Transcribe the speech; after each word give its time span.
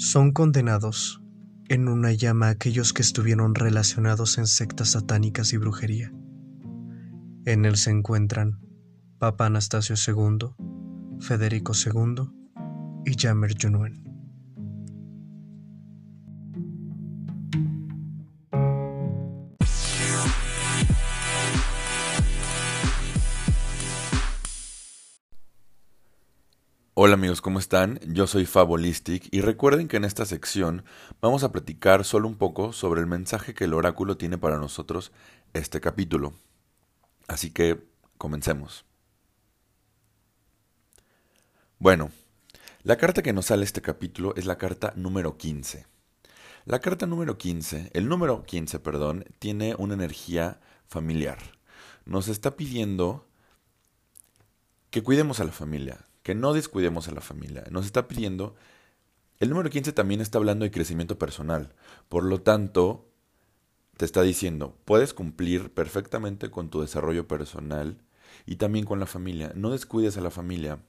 Son 0.00 0.30
condenados 0.30 1.20
en 1.68 1.88
una 1.88 2.12
llama 2.12 2.50
aquellos 2.50 2.92
que 2.92 3.02
estuvieron 3.02 3.56
relacionados 3.56 4.38
en 4.38 4.46
sectas 4.46 4.90
satánicas 4.90 5.52
y 5.52 5.56
brujería. 5.56 6.12
En 7.44 7.64
él 7.64 7.76
se 7.76 7.90
encuentran 7.90 8.60
Papa 9.18 9.46
Anastasio 9.46 9.96
II, 9.96 10.50
Federico 11.18 11.72
II 11.74 12.30
y 13.06 13.20
Jamer 13.20 13.56
Junuen. 13.60 14.07
Hola 27.08 27.14
amigos, 27.14 27.40
¿cómo 27.40 27.58
están? 27.58 27.98
Yo 28.06 28.26
soy 28.26 28.44
Fabolistic 28.44 29.28
y 29.30 29.40
recuerden 29.40 29.88
que 29.88 29.96
en 29.96 30.04
esta 30.04 30.26
sección 30.26 30.84
vamos 31.22 31.42
a 31.42 31.50
platicar 31.52 32.04
solo 32.04 32.28
un 32.28 32.36
poco 32.36 32.74
sobre 32.74 33.00
el 33.00 33.06
mensaje 33.06 33.54
que 33.54 33.64
el 33.64 33.72
oráculo 33.72 34.18
tiene 34.18 34.36
para 34.36 34.58
nosotros 34.58 35.10
este 35.54 35.80
capítulo. 35.80 36.34
Así 37.26 37.50
que 37.50 37.82
comencemos. 38.18 38.84
Bueno, 41.78 42.10
la 42.82 42.98
carta 42.98 43.22
que 43.22 43.32
nos 43.32 43.46
sale 43.46 43.64
este 43.64 43.80
capítulo 43.80 44.34
es 44.36 44.44
la 44.44 44.58
carta 44.58 44.92
número 44.94 45.38
15. 45.38 45.86
La 46.66 46.80
carta 46.80 47.06
número 47.06 47.38
15, 47.38 47.90
el 47.94 48.06
número 48.06 48.44
15, 48.44 48.80
perdón, 48.80 49.24
tiene 49.38 49.74
una 49.78 49.94
energía 49.94 50.60
familiar. 50.86 51.38
Nos 52.04 52.28
está 52.28 52.54
pidiendo 52.54 53.26
que 54.90 55.02
cuidemos 55.02 55.40
a 55.40 55.44
la 55.44 55.52
familia, 55.52 56.04
que 56.28 56.34
no 56.34 56.52
descuidemos 56.52 57.08
a 57.08 57.12
la 57.12 57.22
familia. 57.22 57.64
Nos 57.70 57.86
está 57.86 58.06
pidiendo... 58.06 58.54
El 59.40 59.48
número 59.48 59.70
15 59.70 59.94
también 59.94 60.20
está 60.20 60.36
hablando 60.36 60.66
de 60.66 60.70
crecimiento 60.70 61.18
personal. 61.18 61.72
Por 62.10 62.22
lo 62.22 62.42
tanto, 62.42 63.08
te 63.96 64.04
está 64.04 64.20
diciendo, 64.20 64.76
puedes 64.84 65.14
cumplir 65.14 65.72
perfectamente 65.72 66.50
con 66.50 66.68
tu 66.68 66.82
desarrollo 66.82 67.26
personal 67.26 67.96
y 68.44 68.56
también 68.56 68.84
con 68.84 69.00
la 69.00 69.06
familia. 69.06 69.52
No 69.54 69.70
descuides 69.70 70.18
a 70.18 70.20
la 70.20 70.30
familia. 70.30 70.80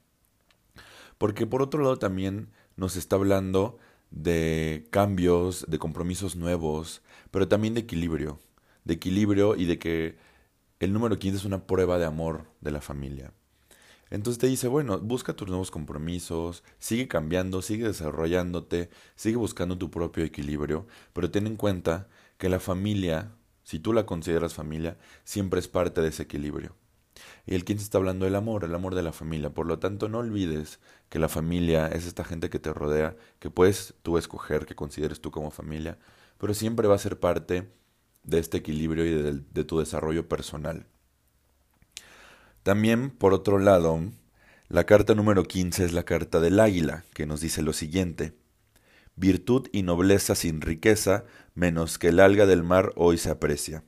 Porque 1.18 1.48
por 1.48 1.62
otro 1.62 1.82
lado 1.84 1.96
también 1.96 2.50
nos 2.76 2.98
está 2.98 3.16
hablando 3.16 3.78
de 4.12 4.90
cambios, 4.90 5.66
de 5.70 5.80
compromisos 5.80 6.36
nuevos, 6.36 7.02
pero 7.32 7.48
también 7.48 7.76
de 7.76 7.80
equilibrio. 7.80 8.40
De 8.84 8.96
equilibrio 8.96 9.56
y 9.56 9.64
de 9.64 9.80
que 9.80 10.18
el 10.82 10.92
número 10.92 11.18
15 11.18 11.38
es 11.38 11.46
una 11.46 11.66
prueba 11.66 11.98
de 11.98 12.08
amor 12.08 12.44
de 12.60 12.72
la 12.72 12.82
familia. 12.82 13.32
Entonces 14.10 14.40
te 14.40 14.48
dice, 14.48 14.68
bueno, 14.68 15.00
busca 15.00 15.34
tus 15.34 15.48
nuevos 15.48 15.72
compromisos, 15.72 16.64
sigue 16.80 17.08
cambiando, 17.08 17.62
sigue 17.62 17.88
desarrollándote, 17.88 18.90
sigue 19.16 19.38
buscando 19.38 19.78
tu 19.78 19.92
propio 19.92 20.24
equilibrio, 20.24 20.88
pero 21.14 21.30
ten 21.32 21.48
en 21.48 21.56
cuenta 21.56 22.08
que 22.38 22.50
la 22.50 22.60
familia, 22.60 23.32
si 23.64 23.80
tú 23.80 23.94
la 23.94 24.06
consideras 24.06 24.54
familia, 24.56 24.98
siempre 25.24 25.60
es 25.60 25.68
parte 25.68 26.02
de 26.02 26.10
ese 26.10 26.24
equilibrio. 26.24 26.76
Y 27.46 27.56
el 27.56 27.66
15 27.66 27.84
está 27.84 27.98
hablando 27.98 28.26
del 28.26 28.36
amor, 28.36 28.64
el 28.64 28.76
amor 28.76 28.96
de 28.96 29.04
la 29.04 29.12
familia. 29.12 29.54
Por 29.54 29.66
lo 29.66 29.80
tanto, 29.80 30.10
no 30.10 30.20
olvides 30.20 30.80
que 31.10 31.20
la 31.20 31.30
familia 31.30 31.88
es 31.88 32.06
esta 32.06 32.24
gente 32.24 32.50
que 32.50 32.60
te 32.60 32.74
rodea, 32.74 33.16
que 33.40 33.50
puedes 33.50 33.96
tú 34.04 34.18
escoger, 34.18 34.66
que 34.66 34.76
consideres 34.76 35.22
tú 35.22 35.32
como 35.32 35.52
familia, 35.52 35.98
pero 36.38 36.54
siempre 36.54 36.88
va 36.88 36.96
a 36.96 37.00
ser 37.00 37.20
parte 37.20 37.72
de 38.24 38.40
este 38.40 38.58
equilibrio 38.58 39.06
y 39.06 39.12
de, 39.12 39.34
de 39.52 39.64
tu 39.64 39.80
desarrollo 39.80 40.28
personal. 40.28 40.86
También, 42.64 43.10
por 43.10 43.34
otro 43.34 43.58
lado, 43.58 44.02
la 44.68 44.86
carta 44.86 45.16
número 45.16 45.46
15 45.46 45.86
es 45.86 45.94
la 45.94 46.04
carta 46.04 46.40
del 46.40 46.60
águila, 46.60 47.06
que 47.14 47.26
nos 47.26 47.42
dice 47.42 47.62
lo 47.62 47.74
siguiente. 47.74 48.34
Virtud 49.16 49.68
y 49.72 49.84
nobleza 49.84 50.36
sin 50.36 50.62
riqueza, 50.62 51.26
menos 51.56 51.98
que 51.98 52.10
el 52.10 52.20
alga 52.20 52.46
del 52.46 52.64
mar 52.64 52.92
hoy 52.96 53.18
se 53.18 53.30
aprecia. 53.30 53.84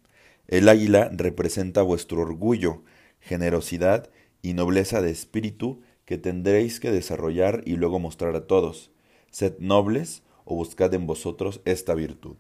El 0.48 0.70
águila 0.70 1.10
representa 1.14 1.82
vuestro 1.82 2.22
orgullo, 2.22 2.84
generosidad 3.20 4.10
y 4.42 4.54
nobleza 4.54 5.02
de 5.02 5.12
espíritu 5.12 5.82
que 6.06 6.18
tendréis 6.18 6.80
que 6.80 6.92
desarrollar 6.92 7.64
y 7.66 7.76
luego 7.76 8.00
mostrar 8.00 8.36
a 8.36 8.48
todos. 8.48 8.92
Sed 9.30 9.60
nobles 9.60 10.24
o 10.46 10.56
buscad 10.56 10.94
en 10.94 11.08
vosotros 11.08 11.62
esta 11.66 11.94
virtud. 11.94 12.36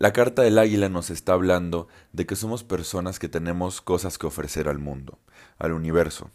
La 0.00 0.14
carta 0.14 0.40
del 0.40 0.58
águila 0.58 0.88
nos 0.88 1.10
está 1.10 1.34
hablando 1.34 1.86
de 2.14 2.24
que 2.24 2.34
somos 2.34 2.64
personas 2.64 3.18
que 3.18 3.28
tenemos 3.28 3.82
cosas 3.82 4.16
que 4.16 4.26
ofrecer 4.26 4.66
al 4.66 4.78
mundo, 4.78 5.18
al 5.58 5.72
universo. 5.72 6.30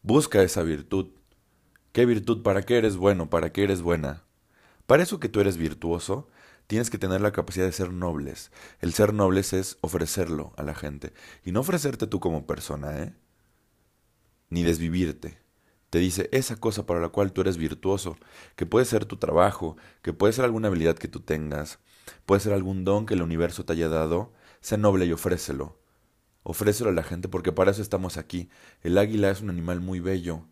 Busca 0.00 0.40
esa 0.42 0.62
virtud. 0.62 1.10
¿Qué 1.92 2.06
virtud? 2.06 2.42
¿Para 2.42 2.62
qué 2.62 2.78
eres 2.78 2.96
bueno? 2.96 3.28
¿Para 3.28 3.52
qué 3.52 3.64
eres 3.64 3.82
buena? 3.82 4.24
Para 4.86 5.02
eso 5.02 5.20
que 5.20 5.28
tú 5.28 5.40
eres 5.40 5.58
virtuoso, 5.58 6.30
tienes 6.66 6.88
que 6.88 6.96
tener 6.96 7.20
la 7.20 7.32
capacidad 7.32 7.66
de 7.66 7.72
ser 7.72 7.92
nobles. 7.92 8.50
El 8.80 8.94
ser 8.94 9.12
nobles 9.12 9.52
es 9.52 9.76
ofrecerlo 9.82 10.54
a 10.56 10.62
la 10.62 10.74
gente. 10.74 11.12
Y 11.44 11.52
no 11.52 11.60
ofrecerte 11.60 12.06
tú 12.06 12.20
como 12.20 12.46
persona, 12.46 13.02
¿eh? 13.02 13.14
Ni 14.48 14.62
desvivirte 14.62 15.40
te 15.90 15.98
dice 15.98 16.28
esa 16.32 16.56
cosa 16.56 16.86
para 16.86 17.00
la 17.00 17.08
cual 17.08 17.32
tú 17.32 17.40
eres 17.40 17.56
virtuoso, 17.56 18.16
que 18.56 18.64
puede 18.64 18.86
ser 18.86 19.04
tu 19.04 19.16
trabajo, 19.16 19.76
que 20.02 20.12
puede 20.12 20.32
ser 20.32 20.44
alguna 20.44 20.68
habilidad 20.68 20.96
que 20.96 21.08
tú 21.08 21.20
tengas, 21.20 21.80
puede 22.26 22.40
ser 22.40 22.52
algún 22.52 22.84
don 22.84 23.06
que 23.06 23.14
el 23.14 23.22
universo 23.22 23.64
te 23.64 23.72
haya 23.72 23.88
dado, 23.88 24.32
sé 24.60 24.78
noble 24.78 25.06
y 25.06 25.12
ofrécelo. 25.12 25.78
Ofrécelo 26.42 26.90
a 26.90 26.94
la 26.94 27.02
gente 27.02 27.28
porque 27.28 27.52
para 27.52 27.70
eso 27.70 27.82
estamos 27.82 28.16
aquí. 28.16 28.48
El 28.82 28.98
águila 28.98 29.30
es 29.30 29.40
un 29.40 29.50
animal 29.50 29.80
muy 29.80 30.00
bello 30.00 30.46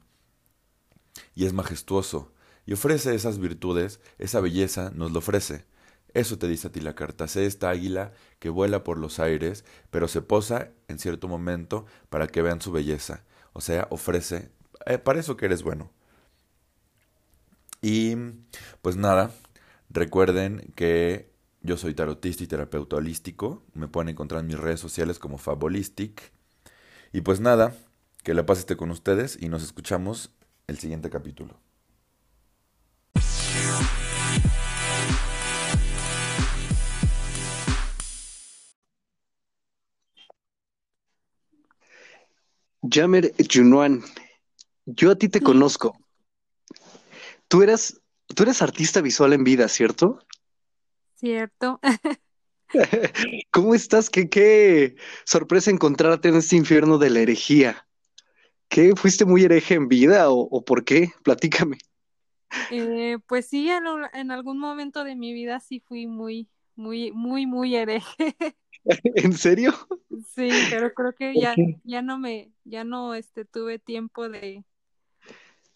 y 1.35 1.47
es 1.47 1.53
majestuoso 1.53 2.33
y 2.67 2.75
ofrece 2.75 3.15
esas 3.15 3.39
virtudes, 3.39 3.99
esa 4.19 4.41
belleza 4.41 4.91
nos 4.95 5.11
lo 5.13 5.21
ofrece. 5.21 5.65
Eso 6.13 6.39
te 6.39 6.49
dice 6.49 6.69
a 6.69 6.73
ti 6.73 6.81
la 6.81 6.95
carta. 6.95 7.27
Sé 7.27 7.47
esta 7.47 7.71
águila 7.71 8.13
que 8.39 8.51
vuela 8.51 8.85
por 8.85 8.99
los 8.99 9.19
aires, 9.21 9.65
pero 9.91 10.07
se 10.07 10.21
posa 10.21 10.71
en 10.89 10.99
cierto 10.99 11.29
momento 11.29 11.87
para 12.11 12.27
que 12.27 12.43
vean 12.43 12.61
su 12.61 12.71
belleza. 12.71 13.25
O 13.55 13.63
sea, 13.63 13.89
ofrece 13.91 14.51
eh, 14.85 14.99
para 14.99 15.21
eso 15.21 15.37
que 15.37 15.47
eres 15.47 15.63
bueno. 15.63 15.91
Y 17.81 18.17
pues 18.83 18.97
nada, 18.97 19.31
recuerden 19.89 20.73
que 20.75 21.31
yo 21.61 21.77
soy 21.77 21.95
tarotista 21.95 22.45
y 22.45 22.47
terapeuta 22.47 22.97
holístico. 22.97 23.63
Me 23.75 23.89
pueden 23.89 24.09
encontrar 24.09 24.41
en 24.41 24.47
mis 24.47 24.59
redes 24.59 24.81
sociales 24.81 25.19
como 25.19 25.39
Fabolistic. 25.39 26.33
Y 27.13 27.23
pues 27.23 27.41
nada, 27.41 27.75
que 28.23 28.35
la 28.35 28.47
paz 28.47 28.59
esté 28.59 28.77
con 28.77 28.91
ustedes 28.91 29.39
y 29.41 29.49
nos 29.49 29.63
escuchamos 29.63 30.31
el 30.67 30.79
siguiente 30.79 31.11
capítulo. 31.11 31.61
Jamer 42.91 43.35
Junuan 43.53 44.03
yo 44.87 45.11
a 45.11 45.17
ti 45.17 45.29
te 45.29 45.41
conozco. 45.41 45.99
Tú 47.49 47.63
eras, 47.63 48.01
tú 48.35 48.43
eres 48.43 48.63
artista 48.63 49.03
visual 49.03 49.35
en 49.35 49.45
vida, 49.45 49.69
¿cierto? 49.69 50.21
Cierto. 51.19 51.81
¿Cómo 53.51 53.75
estás? 53.75 54.09
¿Qué, 54.09 54.29
qué 54.29 54.95
sorpresa 55.25 55.71
encontrarte 55.71 56.29
en 56.29 56.37
este 56.37 56.57
infierno 56.57 56.99
de 56.99 57.11
la 57.11 57.21
herejía. 57.21 57.89
¿Qué? 58.69 58.95
¿Fuiste 58.95 59.25
muy 59.25 59.43
hereje 59.43 59.75
en 59.75 59.89
vida 59.89 60.31
o, 60.31 60.65
por 60.65 60.85
qué? 60.85 61.11
Platícame. 61.25 61.79
Eh, 62.71 63.19
pues 63.27 63.47
sí, 63.47 63.69
en, 63.69 63.85
en, 64.13 64.31
algún 64.31 64.59
momento 64.59 65.03
de 65.03 65.17
mi 65.17 65.33
vida 65.33 65.59
sí 65.61 65.81
fui 65.81 66.07
muy, 66.07 66.49
muy, 66.77 67.11
muy, 67.13 67.47
muy 67.47 67.75
hereje. 67.75 68.37
¿En 68.85 69.33
serio? 69.33 69.75
Sí, 70.35 70.51
pero 70.71 70.93
creo 70.95 71.15
que 71.15 71.35
ya, 71.35 71.55
ya 71.85 72.03
no 72.03 72.19
me, 72.19 72.53
ya 72.65 72.85
no 72.85 73.15
este, 73.15 73.45
tuve 73.45 73.79
tiempo 73.79 74.29
de, 74.29 74.65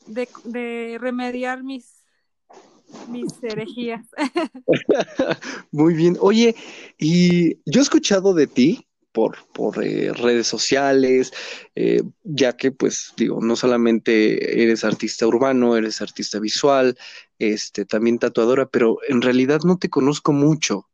de, 0.06 0.98
remediar 1.00 1.62
mis, 1.62 2.01
mis 3.08 3.42
herejías. 3.42 4.06
Muy 5.70 5.94
bien. 5.94 6.16
Oye, 6.20 6.54
y 6.98 7.54
yo 7.70 7.80
he 7.80 7.82
escuchado 7.82 8.34
de 8.34 8.46
ti 8.46 8.86
por, 9.12 9.36
por 9.52 9.84
eh, 9.84 10.12
redes 10.12 10.46
sociales, 10.46 11.32
eh, 11.74 12.02
ya 12.24 12.56
que 12.56 12.72
pues 12.72 13.12
digo, 13.16 13.40
no 13.40 13.56
solamente 13.56 14.62
eres 14.62 14.84
artista 14.84 15.26
urbano, 15.26 15.76
eres 15.76 16.00
artista 16.00 16.38
visual, 16.38 16.96
este, 17.38 17.84
también 17.84 18.18
tatuadora, 18.18 18.66
pero 18.66 18.98
en 19.08 19.22
realidad 19.22 19.60
no 19.64 19.78
te 19.78 19.90
conozco 19.90 20.32
mucho. 20.32 20.88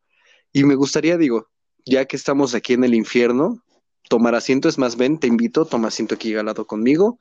Y 0.53 0.65
me 0.65 0.75
gustaría, 0.75 1.17
digo, 1.17 1.49
ya 1.85 2.07
que 2.07 2.17
estamos 2.17 2.55
aquí 2.55 2.75
en 2.75 2.85
el 2.85 2.95
infierno, 2.95 3.63
tomar 4.09 4.35
asiento, 4.35 4.69
es 4.69 4.79
más, 4.79 4.97
ven, 4.97 5.19
te 5.19 5.27
invito, 5.27 5.65
toma 5.65 5.89
asiento 5.89 6.15
aquí 6.15 6.35
al 6.35 6.47
lado 6.47 6.67
conmigo, 6.67 7.19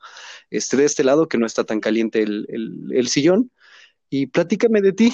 este, 0.50 0.76
de 0.76 0.84
este 0.84 1.04
lado, 1.04 1.28
que 1.28 1.38
no 1.38 1.46
está 1.46 1.64
tan 1.64 1.80
caliente 1.80 2.22
el, 2.22 3.08
sillón, 3.08 3.50
y 4.10 4.26
platícame 4.26 4.80
de 4.80 4.92
ti, 4.92 5.12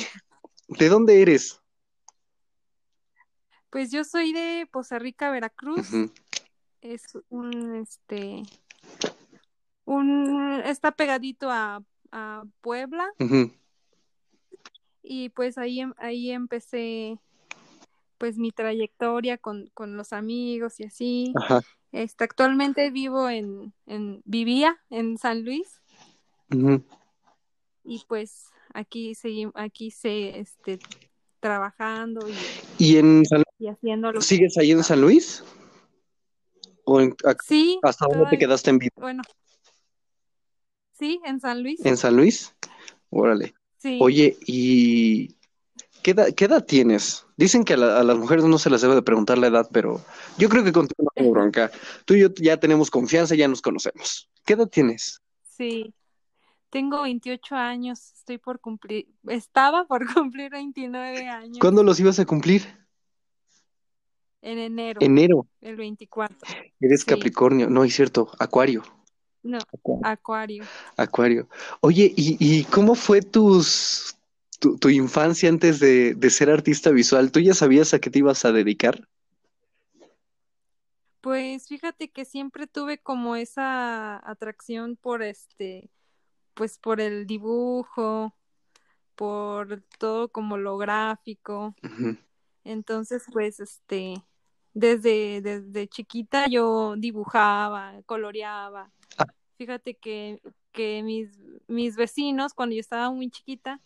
¿de 0.69 0.89
dónde 0.89 1.23
eres? 1.23 1.61
Pues 3.71 3.91
yo 3.91 4.05
soy 4.05 4.33
de 4.33 4.69
Poza 4.71 4.99
Rica, 4.99 5.31
Veracruz, 5.31 5.89
es 6.81 7.03
un, 7.29 7.77
este, 7.77 8.43
un, 9.85 10.63
está 10.65 10.93
pegadito 10.93 11.51
a, 11.51 11.83
Puebla, 12.61 13.11
y 15.03 15.31
pues 15.31 15.59
ahí, 15.59 15.81
em, 15.81 15.95
ahí 15.97 16.31
empecé 16.31 17.19
pues 18.19 18.39
mi 18.39 18.53
trayectoria 18.53 19.37
con, 19.37 19.69
con 19.75 19.97
los 19.97 20.13
amigos 20.13 20.79
y 20.79 20.85
así. 20.85 21.33
Ajá. 21.35 21.61
Este, 21.95 22.25
actualmente 22.25 22.91
vivo 22.91 23.29
en, 23.29 23.73
en, 23.87 24.21
vivía 24.25 24.79
en 24.91 25.17
San 25.17 25.45
Luis. 25.45 25.81
Y 27.85 28.05
pues 28.09 28.47
aquí 28.75 29.15
seguimos, 29.15 29.55
aquí 29.57 29.91
se, 29.91 30.39
este, 30.39 30.79
trabajando 31.41 32.29
y, 32.29 32.35
¿Y 32.79 32.97
en 32.99 33.25
San 33.25 33.43
y 33.59 33.69
haciendo 33.69 34.13
lo 34.13 34.19
que- 34.21 34.25
¿Sigues 34.27 34.59
ahí 34.59 34.73
en 34.73 34.83
San 34.85 35.01
Luis? 35.01 35.43
¿O 36.85 37.01
en- 37.01 37.15
a- 37.25 37.35
Sí, 37.43 37.79
hasta 37.83 38.07
dónde 38.07 38.27
te 38.31 38.39
quedaste 38.39 38.71
en 38.71 38.79
vida? 38.79 38.91
bueno, 38.97 39.23
sí, 40.93 41.21
en 41.25 41.41
San 41.41 41.63
Luis, 41.63 41.85
¿En 41.85 41.97
San 41.97 42.17
Luis? 42.17 42.55
Órale. 43.11 43.55
sí. 43.79 43.99
Oye, 44.01 44.37
¿y 44.47 45.37
qué 46.03 46.11
edad, 46.13 46.29
qué 46.35 46.47
edad 46.47 46.65
tienes? 46.65 47.25
Dicen 47.37 47.65
que 47.65 47.75
a, 47.75 47.77
la- 47.77 48.01
a 48.01 48.05
las 48.05 48.17
mujeres 48.17 48.45
no 48.45 48.59
se 48.59 48.71
les 48.71 48.81
debe 48.83 48.95
de 48.97 49.03
preguntar 49.03 49.39
la 49.39 49.47
edad, 49.49 49.69
pero 49.73 50.05
yo 50.39 50.49
creo 50.49 50.65
que 50.65 50.73
contigo 50.73 51.09
no 51.17 51.31
bronca. 51.31 51.71
Tú 52.05 52.15
y 52.15 52.21
yo 52.21 52.29
ya 52.37 52.59
tenemos 52.59 52.91
confianza, 52.91 53.35
ya 53.35 53.49
nos 53.49 53.63
conocemos. 53.63 54.29
¿Qué 54.45 54.55
edad 54.55 54.69
tienes? 54.69 55.21
Sí, 55.45 55.93
tengo 56.75 57.03
28 57.03 57.55
años, 57.55 58.13
estoy 58.15 58.39
por 58.39 58.59
cumplir, 58.61 59.07
estaba 59.29 59.87
por 59.87 60.05
cumplir 60.15 60.51
29 60.51 61.29
años 61.29 61.59
¿Cuándo 61.61 61.83
los 61.85 61.99
ibas 62.01 62.19
a 62.19 62.27
cumplir? 62.27 62.63
en 64.43 64.59
enero, 64.59 65.01
Enero. 65.01 65.47
el 65.63 65.77
24. 65.77 66.37
Eres 66.81 67.01
Sí. 67.01 67.07
Capricornio. 67.07 67.71
No, 67.71 67.83
es 67.83 67.95
cierto. 67.95 68.31
Acuario. 68.39 68.83
No, 69.43 69.59
Acuario. 70.03 70.65
Acuario. 70.99 71.49
Oye, 71.81 72.13
¿y, 72.15 72.37
y 72.41 72.65
cómo 72.65 72.95
fue 72.95 73.23
tus, 73.23 74.17
tu, 74.61 74.77
tu 74.77 74.91
infancia 74.91 75.49
antes 75.49 75.81
de, 75.81 76.15
de 76.15 76.31
ser 76.31 76.51
artista 76.51 76.91
visual? 76.91 77.33
¿Tú 77.33 77.41
ya 77.41 77.55
sabías 77.55 77.95
a 77.95 78.01
qué 78.01 78.11
te 78.11 78.19
ibas 78.19 78.45
a 78.45 78.53
dedicar? 78.53 79.09
Pues 81.23 81.67
fíjate 81.69 82.11
que 82.11 82.27
siempre 82.27 82.67
tuve 82.67 82.99
como 82.99 83.37
esa 83.37 84.17
atracción 84.29 84.97
por 84.97 85.23
este, 85.23 85.89
pues 86.55 86.79
por 86.79 87.01
el 87.01 87.27
dibujo, 87.27 88.35
por 89.15 89.83
todo 89.99 90.29
como 90.29 90.57
lo 90.57 90.77
gráfico. 90.77 91.75
Entonces, 92.65 93.25
pues, 93.33 93.61
este, 93.61 94.15
desde, 94.73 95.41
desde 95.41 95.89
chiquita 95.89 96.47
yo 96.49 96.95
dibujaba, 96.97 97.95
coloreaba. 98.07 98.91
Ah. 99.19 99.27
Fíjate 99.57 99.95
que, 99.95 100.41
que 100.73 101.03
mis, 101.03 101.39
mis 101.69 101.97
vecinos, 101.97 102.55
cuando 102.55 102.75
yo 102.75 102.81
estaba 102.81 103.11
muy 103.11 103.31
chiquita, 103.31 103.81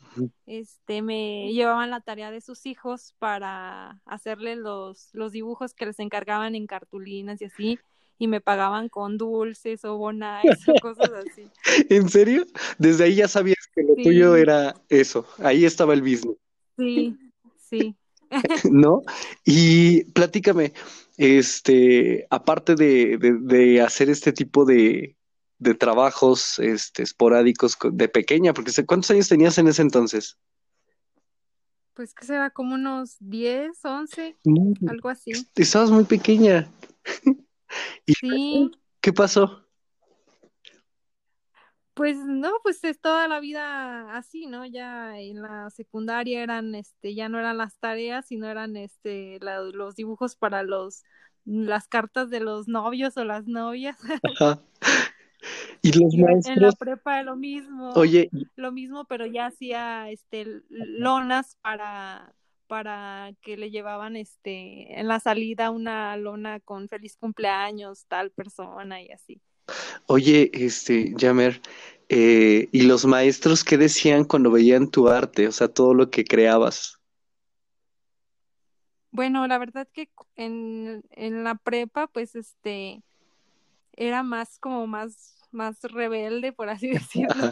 este, 0.47 1.03
me 1.03 1.53
llevaban 1.53 1.91
la 1.91 2.00
tarea 2.00 2.31
de 2.31 2.41
sus 2.41 2.64
hijos 2.67 3.14
para 3.19 4.00
hacerle 4.06 4.56
los, 4.56 5.11
los 5.12 5.32
dibujos 5.32 5.75
que 5.75 5.87
les 5.87 5.99
encargaban 5.99 6.55
en 6.55 6.67
cartulinas 6.67 7.43
y 7.43 7.47
así, 7.47 7.79
y 8.19 8.26
me 8.26 8.41
pagaban 8.41 8.88
con 8.88 9.17
dulces 9.17 9.85
o 9.85 9.97
bonais 9.97 10.59
o 10.69 10.75
cosas 10.81 11.11
así. 11.12 11.49
¿En 11.88 12.09
serio? 12.09 12.44
Desde 12.79 13.05
ahí 13.05 13.15
ya 13.17 13.29
sabías 13.29 13.69
que 13.75 13.82
lo 13.82 13.94
Sí. 13.94 14.03
tuyo 14.03 14.37
era 14.37 14.75
eso. 14.88 15.26
Ahí 15.38 15.65
estaba 15.65 15.94
el 15.94 16.03
business. 16.03 16.37
Sí, 16.76 17.17
sí. 17.56 17.97
¿no? 18.70 19.03
Y 19.44 20.05
platícame, 20.12 20.73
este, 21.17 22.26
aparte 22.31 22.75
de, 22.75 23.17
de- 23.19 23.38
de 23.41 23.81
hacer 23.81 24.11
este 24.11 24.32
tipo 24.32 24.64
de, 24.64 25.17
de 25.59 25.75
trabajos 25.75 26.59
este, 26.59 27.03
esporádicos 27.03 27.75
co- 27.76 27.91
de 27.91 28.09
pequeña, 28.09 28.53
porque 28.53 28.71
sé- 28.73 28.85
¿cuántos 28.87 29.11
años 29.12 29.29
tenías 29.29 29.56
en 29.59 29.69
ese 29.69 29.82
entonces? 29.82 30.37
Pues 31.94 32.14
que 32.14 32.26
será 32.26 32.50
como 32.50 32.75
unos 32.75 33.17
10, 33.19 33.85
11, 33.85 34.37
No, 34.44 34.73
algo 34.88 35.09
así. 35.09 35.32
estabas 35.56 35.91
muy 35.91 36.05
pequeña. 36.05 36.69
¿Y 38.06 38.15
Sí. 38.15 38.70
qué 39.00 39.12
pasó? 39.12 39.65
Pues 41.94 42.17
no, 42.17 42.53
pues 42.62 42.85
es 42.85 43.00
toda 43.00 43.26
la 43.26 43.41
vida 43.41 44.17
así, 44.17 44.47
¿no? 44.47 44.65
Ya 44.65 45.19
en 45.19 45.43
la 45.43 45.69
secundaria 45.70 46.43
eran, 46.44 46.76
este, 46.76 47.15
ya 47.17 47.29
no 47.29 47.41
eran 47.41 47.59
las 47.59 47.76
tareas, 47.79 48.26
sino 48.26 48.47
eran, 48.47 48.76
este, 48.76 49.38
la- 49.41 49.61
los 49.62 49.97
dibujos 49.97 50.37
para 50.37 50.62
los, 50.62 51.03
las 51.44 51.88
cartas 51.88 52.31
de 52.31 52.38
los 52.38 52.69
novios 52.69 53.17
o 53.17 53.25
las 53.25 53.47
novias. 53.47 53.97
Ajá. 54.23 54.61
Y 55.81 55.93
los 55.93 56.12
Y 56.12 56.21
en 56.21 56.23
la 56.23 56.26
maestros, 56.26 56.76
prepa 56.76 57.23
lo 57.23 57.37
mismo, 57.37 57.91
oye, 57.91 58.29
lo 58.56 58.73
mismo, 58.73 59.05
pero 59.05 59.26
ya 59.26 59.47
hacía, 59.47 60.11
este, 60.11 60.62
lonas 60.69 61.56
para, 61.62 62.35
para 62.69 63.32
que 63.43 63.56
le 63.56 63.70
llevaban, 63.70 64.17
este, 64.17 65.00
en 65.00 65.09
la 65.09 65.19
salida 65.20 65.70
una 65.70 66.17
lona 66.17 66.61
con 66.61 66.88
feliz 66.88 67.17
cumpleaños, 67.17 68.06
tal 68.06 68.31
persona 68.31 69.03
y 69.03 69.11
así. 69.11 69.41
oye, 70.06 70.50
este, 70.55 71.12
Yamer, 71.17 71.61
eh, 72.09 72.69
¿y 72.73 72.82
los 72.82 73.05
maestros 73.06 73.65
qué 73.65 73.76
decían 73.76 74.25
cuando 74.25 74.50
veían 74.50 74.91
tu 74.91 75.09
arte? 75.09 75.49
O 75.49 75.53
sea, 75.53 75.69
todo 75.69 75.94
lo 75.94 76.11
que 76.11 76.25
creabas. 76.25 76.99
Bueno, 79.11 79.47
la 79.49 79.59
verdad 79.59 79.88
que 79.93 80.11
en, 80.37 81.03
en 81.11 81.44
la 81.44 81.55
prepa, 81.56 82.06
pues 82.06 82.37
este, 82.37 83.03
era 83.93 84.23
más 84.23 84.59
como 84.59 84.87
más, 84.87 85.37
más 85.50 85.82
rebelde, 85.82 86.53
por 86.53 86.69
así 86.69 86.88
decirlo. 86.91 87.50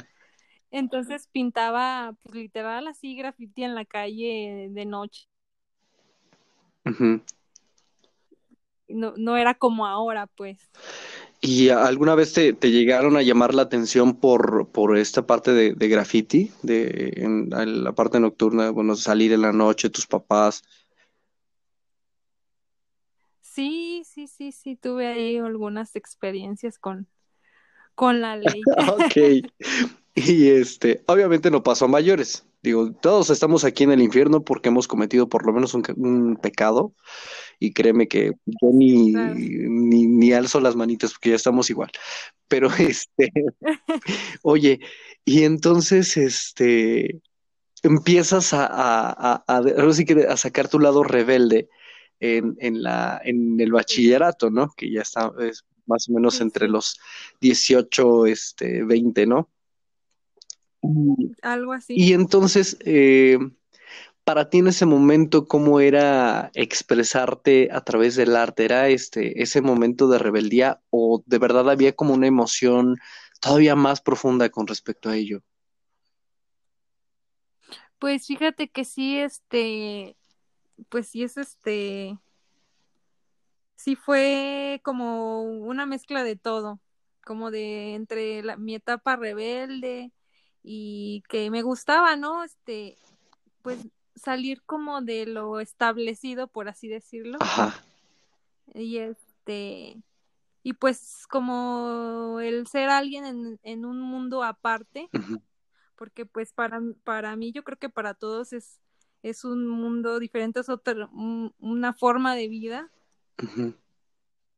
Entonces 0.71 1.29
pintaba, 1.31 2.15
pues 2.23 2.35
literal 2.35 2.87
así 2.89 3.17
graffiti 3.17 3.65
en 3.65 3.75
la 3.75 3.85
calle 3.85 4.69
de 4.71 4.85
noche. 4.85 5.29
No, 8.89 9.15
no 9.17 9.37
era 9.37 9.55
como 9.55 9.87
ahora, 9.87 10.27
pues. 10.27 10.59
¿Y 11.41 11.69
alguna 11.69 12.15
vez 12.15 12.33
te, 12.33 12.53
te 12.53 12.71
llegaron 12.71 13.17
a 13.17 13.23
llamar 13.23 13.55
la 13.55 13.63
atención 13.63 14.17
por, 14.17 14.69
por 14.69 14.97
esta 14.97 15.27
parte 15.27 15.53
de, 15.53 15.75
de 15.75 15.89
graffiti, 15.89 16.51
de 16.63 17.12
en, 17.17 17.53
en 17.53 17.85
la 17.85 17.93
parte 17.93 18.21
nocturna, 18.21 18.71
bueno, 18.71 18.97
salir 18.97 19.33
en 19.33 19.43
la 19.43 19.53
noche, 19.53 19.91
tus 19.91 20.07
papás? 20.07 20.62
Sí, 23.41 24.03
sí, 24.05 24.27
sí, 24.29 24.53
sí, 24.53 24.77
tuve 24.77 25.07
ahí 25.07 25.39
algunas 25.39 25.97
experiencias 25.97 26.79
con, 26.79 27.07
con 27.95 28.21
la 28.21 28.37
ley. 28.37 28.62
Ok. 28.89 29.50
Y 30.16 30.49
este, 30.49 31.02
obviamente 31.06 31.50
no 31.50 31.62
pasó 31.62 31.85
a 31.85 31.88
mayores. 31.88 32.46
Digo, 32.62 32.90
todos 32.92 33.30
estamos 33.30 33.64
aquí 33.64 33.85
en 33.85 33.92
el 33.92 34.02
infierno 34.02 34.42
porque 34.42 34.70
hemos 34.70 34.88
cometido 34.88 35.28
por 35.28 35.46
lo 35.46 35.52
menos 35.52 35.75
un, 35.75 35.85
un 35.96 36.37
pecado. 36.37 36.94
Y 37.61 37.73
créeme 37.73 38.08
que 38.08 38.32
yo 38.46 38.70
ni, 38.73 39.12
Claro. 39.12 39.35
ni, 39.37 40.06
ni 40.06 40.32
alzo 40.32 40.61
las 40.61 40.76
manitas 40.76 41.12
porque 41.12 41.30
ya 41.30 41.37
estamos 41.37 41.70
igual. 41.70 41.90
Pero 42.49 42.68
este, 42.78 43.30
oye, 44.42 44.80
y 45.25 45.44
entonces 45.44 46.16
este 46.16 47.20
empiezas 47.82 48.54
a, 48.54 48.66
a, 48.66 49.44
a, 49.46 49.58
a- 49.58 49.92
sí 49.94 50.04
que 50.04 50.26
sacar 50.37 50.68
tu 50.68 50.78
lado 50.80 51.04
rebelde 51.04 51.68
en, 52.20 52.56
en 52.61 52.82
la, 52.82 53.20
en 53.25 53.61
el 53.61 53.73
bachillerato, 53.73 54.50
¿no? 54.50 54.73
Que 54.76 54.90
ya 54.92 55.02
está, 55.02 55.32
es 55.40 55.64
más 55.87 56.08
o 56.08 56.12
menos 56.14 56.40
entre 56.40 56.68
los 56.68 56.99
18, 57.40 58.26
este, 58.26 58.85
20, 58.85 59.26
¿no? 59.26 59.50
Algo 61.43 61.73
así. 61.73 61.97
y 61.97 62.12
entonces, 62.12 62.76
eh, 62.85 63.38
para 64.25 64.50
ti 64.50 64.59
en 64.59 64.69
ese 64.69 64.87
momento, 64.87 65.47
¿cómo 65.47 65.81
era 65.81 66.50
expresarte 66.55 67.69
a 67.73 67.83
través 67.83 68.16
del 68.16 68.37
arte? 68.37 68.64
¿Era 68.64 68.88
este, 68.88 69.43
ese 69.43 69.62
momento 69.62 70.09
de 70.09 70.19
rebeldía 70.19 70.81
o 70.90 71.23
de 71.26 71.38
verdad 71.38 71.71
había 71.71 71.95
como 71.95 72.14
una 72.14 72.26
emoción 72.26 72.97
todavía 73.40 73.76
más 73.76 74.00
profunda 74.00 74.49
con 74.50 74.66
respecto 74.66 75.09
a 75.11 75.16
ello? 75.16 75.43
Pues 77.99 78.26
fíjate 78.26 78.69
que 78.71 78.85
sí, 78.85 79.19
este, 79.19 80.16
pues 80.90 81.09
sí 81.09 81.23
es 81.25 81.37
este, 81.38 82.19
sí 83.76 83.97
fue 83.97 84.81
como 84.85 85.43
una 85.43 85.87
mezcla 85.87 86.25
de 86.25 86.37
todo, 86.37 86.81
como 87.25 87.50
de 87.50 87.95
entre 87.95 88.43
la- 88.43 88.57
mi 88.57 88.75
etapa 88.75 89.16
rebelde 89.16 90.12
y 90.68 91.23
que 91.28 91.49
me 91.50 91.62
gustaba, 91.62 92.16
¿no? 92.16 92.42
Este, 92.42 92.99
pues 93.62 93.78
salir 94.16 94.62
como 94.62 95.00
de 95.00 95.25
lo 95.26 95.61
establecido, 95.61 96.49
por 96.49 96.68
así 96.68 96.88
decirlo, 96.88 97.38
Ajá. 97.40 97.73
y 98.75 98.99
este, 98.99 99.96
y 100.64 100.73
pues 100.73 101.26
como 101.30 102.40
el 102.40 102.66
ser 102.66 102.88
alguien 102.88 103.25
en, 103.26 103.61
en 103.62 103.85
un 103.85 104.00
mundo 104.00 104.42
aparte 104.42 105.08
porque 105.94 106.26
pues 106.26 106.52
para, 106.52 106.80
para 107.04 107.37
mí 107.37 107.52
yo 107.52 107.62
creo 107.62 107.78
que 107.78 107.88
para 107.88 108.12
todos 108.14 108.52
es, 108.52 108.80
es 109.23 109.44
un 109.44 109.66
mundo 109.68 110.18
diferente, 110.18 110.61
es 110.61 110.68
otra, 110.68 111.08
un- 111.12 111.54
una 111.61 111.94
forma 111.94 112.35
de 112.35 112.49
vida, 112.49 112.90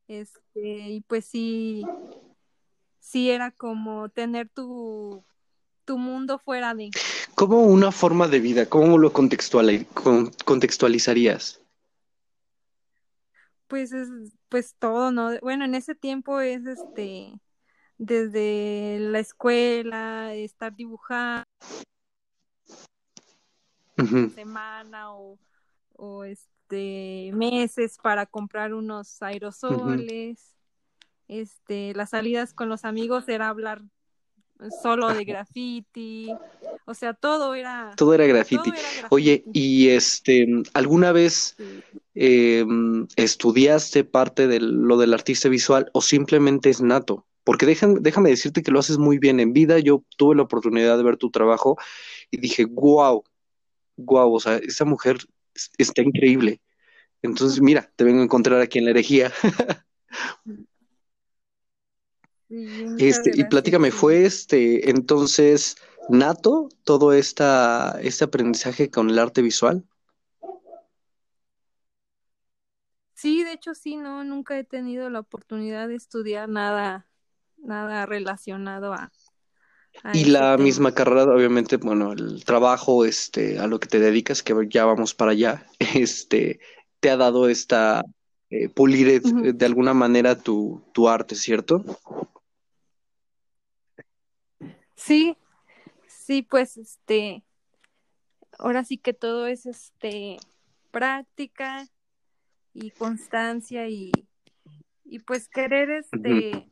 este, 0.07 0.89
y 0.89 1.01
pues 1.01 1.25
sí, 1.25 1.85
sí 2.99 3.29
era 3.29 3.51
como 3.51 4.09
tener 4.09 4.49
tu, 4.49 5.23
tu 5.89 5.97
mundo 5.97 6.37
fuera 6.37 6.75
de, 6.75 6.91
como 7.33 7.63
una 7.63 7.91
forma 7.91 8.27
de 8.27 8.39
vida, 8.39 8.67
¿cómo 8.67 8.99
lo 8.99 9.11
contextualizarías? 9.11 11.59
Pues 13.67 13.91
es, 13.91 14.07
pues 14.49 14.75
todo, 14.77 15.11
¿no? 15.11 15.31
Bueno, 15.41 15.65
en 15.65 15.73
ese 15.73 15.95
tiempo 15.95 16.41
es 16.41 16.63
este, 16.67 17.33
desde 17.97 18.97
la 18.99 19.17
escuela, 19.17 20.35
estar 20.35 20.75
dibujando, 20.75 21.43
semana 24.35 25.11
o, 25.11 25.39
o, 25.95 26.23
este 26.23 27.31
meses 27.33 27.97
para 27.97 28.27
comprar 28.27 28.75
unos 28.75 29.23
aerosoles. 29.23 30.55
Este, 31.27 31.95
las 31.95 32.11
salidas 32.11 32.53
con 32.53 32.69
los 32.69 32.85
amigos 32.85 33.27
era 33.27 33.49
hablar 33.49 33.81
solo 34.81 35.13
de 35.13 35.25
graffiti, 35.25 36.33
o 36.85 36.93
sea, 36.93 37.13
todo 37.13 37.55
era... 37.55 37.93
Todo 37.95 38.13
era 38.13 38.25
graffiti. 38.25 38.71
Oye, 39.09 39.43
y 39.53 39.89
este, 39.89 40.47
¿alguna 40.73 41.11
vez 41.11 41.55
em, 42.15 43.07
estudiaste 43.15 44.03
parte 44.03 44.47
de 44.47 44.59
lo 44.59 44.97
del 44.97 45.13
artista 45.13 45.49
visual 45.49 45.89
o 45.93 46.01
simplemente 46.01 46.69
es 46.69 46.81
nato? 46.81 47.25
Porque 47.43 47.65
déjame, 47.65 47.99
déjame 48.01 48.29
decirte 48.29 48.61
que 48.61 48.71
lo 48.71 48.79
haces 48.79 48.97
muy 48.97 49.17
bien 49.17 49.39
en 49.39 49.53
vida. 49.53 49.79
Yo 49.79 50.03
tuve 50.17 50.35
la 50.35 50.43
oportunidad 50.43 50.97
de 50.97 51.03
ver 51.03 51.17
tu 51.17 51.31
trabajo 51.31 51.77
y 52.29 52.37
dije, 52.37 52.65
wow, 52.65 53.23
wow, 53.97 54.33
o 54.33 54.39
sea, 54.39 54.57
esa 54.57 54.85
mujer 54.85 55.17
está 55.77 56.01
increíble. 56.01 56.61
Entonces, 57.21 57.61
mira, 57.61 57.91
te 57.95 58.03
vengo 58.03 58.21
a 58.21 58.25
encontrar 58.25 58.61
aquí 58.61 58.79
en 58.79 58.85
la 58.85 58.91
herejía. 58.91 59.31
Este, 62.49 63.31
y 63.35 63.43
platícame, 63.45 63.91
¿fue 63.91 64.25
este 64.25 64.89
entonces 64.89 65.77
nato 66.09 66.69
todo 66.83 67.13
esta, 67.13 67.99
este 68.01 68.25
aprendizaje 68.25 68.89
con 68.89 69.09
el 69.09 69.19
arte 69.19 69.41
visual? 69.41 69.83
Sí, 73.13 73.43
de 73.43 73.53
hecho 73.53 73.73
sí, 73.75 73.97
no, 73.97 74.23
nunca 74.23 74.57
he 74.57 74.63
tenido 74.63 75.09
la 75.09 75.19
oportunidad 75.19 75.87
de 75.87 75.95
estudiar 75.95 76.47
nada, 76.47 77.07
nada 77.57 78.05
relacionado 78.05 78.93
a, 78.93 79.11
y 80.13 80.25
la 80.25 80.57
misma 80.57 80.93
carrera, 80.93 81.23
obviamente, 81.23 81.77
bueno, 81.77 82.13
el 82.13 82.43
trabajo 82.45 83.05
este, 83.05 83.59
a 83.59 83.67
lo 83.67 83.79
que 83.79 83.87
te 83.87 83.99
dedicas, 83.99 84.43
que 84.43 84.55
ya 84.69 84.85
vamos 84.85 85.13
para 85.13 85.31
allá, 85.31 85.65
este, 85.95 86.59
te 86.99 87.09
ha 87.09 87.17
dado 87.17 87.49
esta 87.49 88.03
eh, 88.49 88.69
pulir 88.69 89.21
de 89.21 89.65
alguna 89.65 89.93
manera 89.93 90.37
tu, 90.37 90.81
tu 90.93 91.09
arte, 91.09 91.35
¿cierto? 91.35 91.83
Sí, 94.99 95.37
sí, 96.07 96.41
pues 96.41 96.77
este, 96.77 97.43
ahora 98.57 98.83
sí 98.83 98.97
que 98.97 99.13
todo 99.13 99.47
es 99.47 99.65
este 99.65 100.37
práctica 100.91 101.87
y 102.73 102.91
constancia 102.91 103.87
y, 103.87 104.11
y 105.05 105.19
pues 105.19 105.47
querer 105.47 105.89
este 105.89 106.69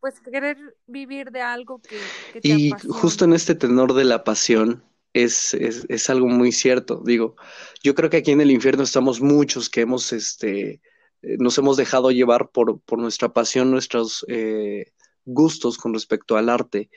pues 0.00 0.20
querer 0.20 0.56
vivir 0.86 1.30
de 1.32 1.42
algo 1.42 1.80
que, 1.80 2.40
te 2.40 2.48
Y 2.48 2.70
justo 2.88 3.24
en 3.24 3.32
este 3.32 3.54
tenor 3.54 3.92
de 3.92 4.04
la 4.04 4.24
pasión 4.24 4.84
es, 5.12 5.52
es, 5.54 6.10
algo 6.10 6.28
muy 6.28 6.52
cierto. 6.52 7.02
Digo, 7.04 7.36
yo 7.82 7.94
creo 7.94 8.08
que 8.08 8.18
aquí 8.18 8.30
en 8.30 8.40
el 8.40 8.50
infierno 8.50 8.84
estamos 8.84 9.20
muchos 9.20 9.68
que 9.68 9.80
hemos, 9.80 10.12
este, 10.12 10.80
eh, 11.22 11.36
nos 11.38 11.58
hemos 11.58 11.76
dejado 11.76 12.10
llevar 12.10 12.50
por, 12.50 12.80
por 12.80 12.98
nuestra 13.00 13.32
pasión, 13.32 13.70
nuestros 13.70 14.24
eh, 14.28 14.92
gustos 15.26 15.76
con 15.76 15.92
respecto 15.92 16.36
al 16.36 16.48
arte. 16.48 16.88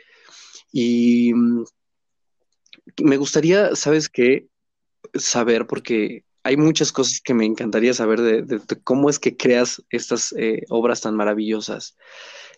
Y 0.72 1.34
mm, 1.34 1.66
me 3.04 3.18
gustaría, 3.18 3.76
¿sabes 3.76 4.08
qué? 4.08 4.48
Saber, 5.14 5.68
porque 5.68 6.24
hay 6.44 6.58
muchas 6.58 6.92
cosas 6.92 7.22
que 7.22 7.34
me 7.34 7.46
encantaría 7.46 7.94
saber 7.94 8.22
de, 8.22 8.62
cómo 8.84 9.10
es 9.10 9.20
que 9.20 9.36
creas 9.36 9.84
estas 9.90 10.34
eh, 10.38 10.64
obras 10.70 11.02
tan 11.02 11.16
maravillosas. 11.16 11.98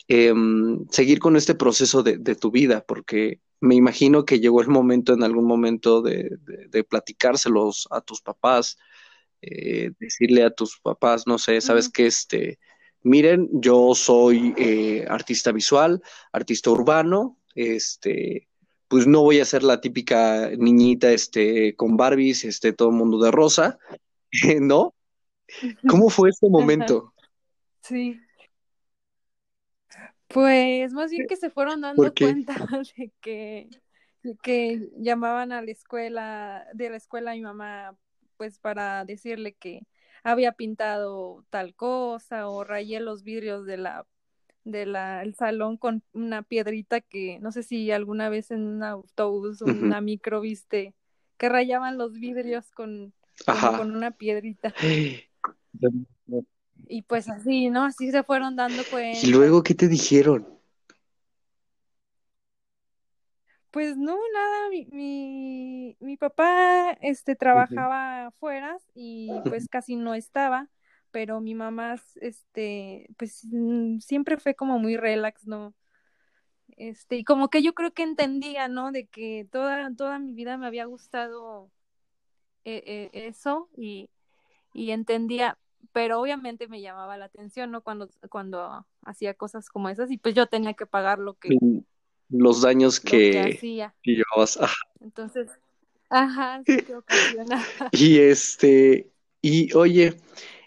Em, 0.07 0.85
seguir 0.89 1.19
con 1.19 1.35
este 1.35 1.55
proceso 1.55 2.03
de, 2.03 2.35
tu 2.35 2.51
vida, 2.51 2.83
porque 2.85 3.39
me 3.59 3.75
imagino 3.75 4.25
que 4.25 4.39
llegó 4.39 4.61
el 4.61 4.67
momento 4.67 5.13
en 5.13 5.23
algún 5.23 5.45
momento 5.45 6.01
de, 6.01 6.37
platicárselos 6.89 7.87
a 7.91 8.01
tus 8.01 8.21
papás, 8.21 8.77
eh, 9.41 9.91
decirle 9.99 10.43
a 10.43 10.51
tus 10.51 10.79
papás, 10.79 11.27
no 11.27 11.37
sé, 11.37 11.61
sabes 11.61 11.89
que 11.89 12.07
este, 12.07 12.59
miren, 13.03 13.49
yo 13.51 13.93
soy 13.95 14.53
eh, 14.57 15.05
artista 15.09 15.51
visual, 15.51 16.01
artista 16.31 16.69
urbano, 16.69 17.37
este, 17.55 18.47
pues 18.87 19.07
no 19.07 19.21
voy 19.21 19.39
a 19.39 19.45
ser 19.45 19.63
la 19.63 19.81
típica 19.81 20.49
niñita, 20.57 21.11
este, 21.11 21.75
con 21.75 21.97
Barbies, 21.97 22.43
este, 22.43 22.73
todo 22.73 22.89
el 22.89 22.95
mundo 22.95 23.19
de 23.19 23.31
rosa, 23.31 23.79
¿no? 24.61 24.93
¿Cómo 25.87 26.09
fue 26.09 26.29
ese 26.29 26.49
momento? 26.49 27.13
Sí. 27.81 28.19
Pues 30.27 30.93
más 30.93 31.11
bien 31.11 31.27
que 31.27 31.35
se 31.35 31.49
fueron 31.49 31.81
dando 31.81 32.13
cuenta 32.13 32.53
de 32.97 33.11
que, 33.19 33.69
que 34.41 34.89
llamaban 34.97 35.51
a 35.51 35.61
la 35.61 35.71
escuela, 35.71 36.65
de 36.73 36.89
la 36.89 36.97
escuela 36.97 37.31
a 37.31 37.35
mi 37.35 37.41
mamá, 37.41 37.97
pues 38.37 38.59
para 38.59 39.03
decirle 39.03 39.53
que 39.53 39.81
había 40.23 40.51
pintado 40.51 41.45
tal 41.49 41.75
cosa 41.75 42.47
o 42.47 42.63
rayé 42.63 42.99
los 42.99 43.23
vidrios 43.23 43.65
de 43.65 43.77
la 43.77 44.05
de 44.63 44.85
la 44.85 45.23
el 45.23 45.33
salón 45.33 45.77
con 45.77 46.03
una 46.13 46.43
piedrita 46.43 47.01
que 47.01 47.39
no 47.39 47.51
sé 47.51 47.63
si 47.63 47.89
alguna 47.91 48.29
vez 48.29 48.51
en 48.51 48.61
un 48.61 48.83
autobús 48.83 49.61
o 49.61 49.65
una 49.65 50.01
micro 50.01 50.41
viste 50.41 50.93
que 51.37 51.49
rayaban 51.49 51.97
los 51.97 52.13
vidrios 52.13 52.69
con, 52.69 53.13
con 53.77 53.95
una 53.95 54.11
piedrita. 54.11 54.73
Y 56.93 57.03
pues 57.03 57.29
así, 57.29 57.69
¿no? 57.69 57.85
Así 57.85 58.11
se 58.11 58.21
fueron 58.23 58.57
dando 58.57 58.83
cuenta. 58.91 59.25
¿Y 59.25 59.29
luego 59.29 59.63
qué 59.63 59.73
te 59.73 59.87
dijeron? 59.87 60.45
Pues 63.71 63.95
no, 63.95 64.17
nada, 64.33 64.69
mi, 64.69 65.95
mi, 65.99 66.17
papá 66.17 66.91
este, 67.01 67.35
trabajaba 67.35 68.27
afuera 68.27 68.77
y 68.93 69.29
pues 69.45 69.69
casi 69.69 69.95
no 69.95 70.13
estaba, 70.13 70.69
pero 71.11 71.39
mi 71.39 71.55
mamá, 71.55 71.95
este, 72.19 73.07
pues 73.17 73.47
mm, 73.49 73.99
siempre 73.99 74.37
fue 74.37 74.55
como 74.55 74.77
muy 74.77 74.97
relax, 74.97 75.47
¿no? 75.47 75.73
Este, 76.75 77.17
y 77.17 77.23
como 77.23 77.49
que 77.49 77.61
yo 77.61 77.73
creo 77.73 77.93
que 77.93 78.03
entendía, 78.03 78.67
¿no? 78.67 78.91
De 78.91 79.07
que 79.07 79.47
toda, 79.49 79.93
toda 79.95 80.19
mi 80.19 80.33
vida 80.33 80.57
me 80.57 80.67
había 80.67 80.85
gustado 80.85 81.71
eh, 82.65 82.83
eh, 82.85 83.09
eso 83.13 83.69
y, 83.77 84.09
y 84.73 84.91
entendía, 84.91 85.57
pero 85.93 86.19
obviamente 86.19 86.67
me 86.67 86.81
llamaba 86.81 87.17
la 87.17 87.25
atención, 87.25 87.71
¿no? 87.71 87.81
Cuando, 87.81 88.09
cuando 88.29 88.85
hacía 89.03 89.33
cosas 89.33 89.69
como 89.69 89.89
esas 89.89 90.11
y 90.11 90.17
pues 90.17 90.35
yo 90.35 90.47
tenía 90.47 90.73
que 90.73 90.85
pagar 90.85 91.19
lo 91.19 91.35
que... 91.35 91.49
Los 92.31 92.61
daños 92.61 92.99
que, 92.99 93.59
llevabas. 94.03 94.57
Entonces, 94.99 95.49
ajá, 96.09 96.63
sí 96.65 96.77
que 96.77 96.95
ocasionaba. 96.95 97.63
y 97.91 98.19
este, 98.19 99.11
y 99.41 99.73
oye, 99.73 100.17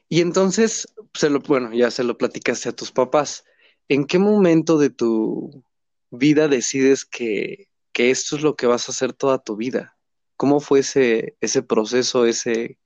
y 0.09 0.21
entonces, 0.21 0.87
se 1.15 1.31
lo, 1.31 1.41
bueno, 1.41 1.73
ya 1.73 1.91
se 1.91 2.05
lo 2.05 2.17
platicaste 2.19 2.69
a 2.69 2.77
tus 2.77 2.93
papás. 2.93 3.45
¿En 3.89 4.05
qué 4.05 4.19
momento 4.19 4.79
de 4.79 4.91
tu 4.91 5.65
vida 6.11 6.49
decides 6.49 7.05
que, 7.05 7.69
que 7.93 8.11
esto 8.11 8.37
es 8.37 8.43
lo 8.43 8.57
que 8.57 8.67
vas 8.67 8.89
a 8.89 8.93
hacer 8.93 9.13
toda 9.13 9.43
tu 9.43 9.57
vida? 9.57 9.97
¿Cómo 10.37 10.61
fue 10.61 10.81
ese, 10.81 11.37
ese 11.41 11.63
proceso, 11.63 12.27
ese, 12.27 12.79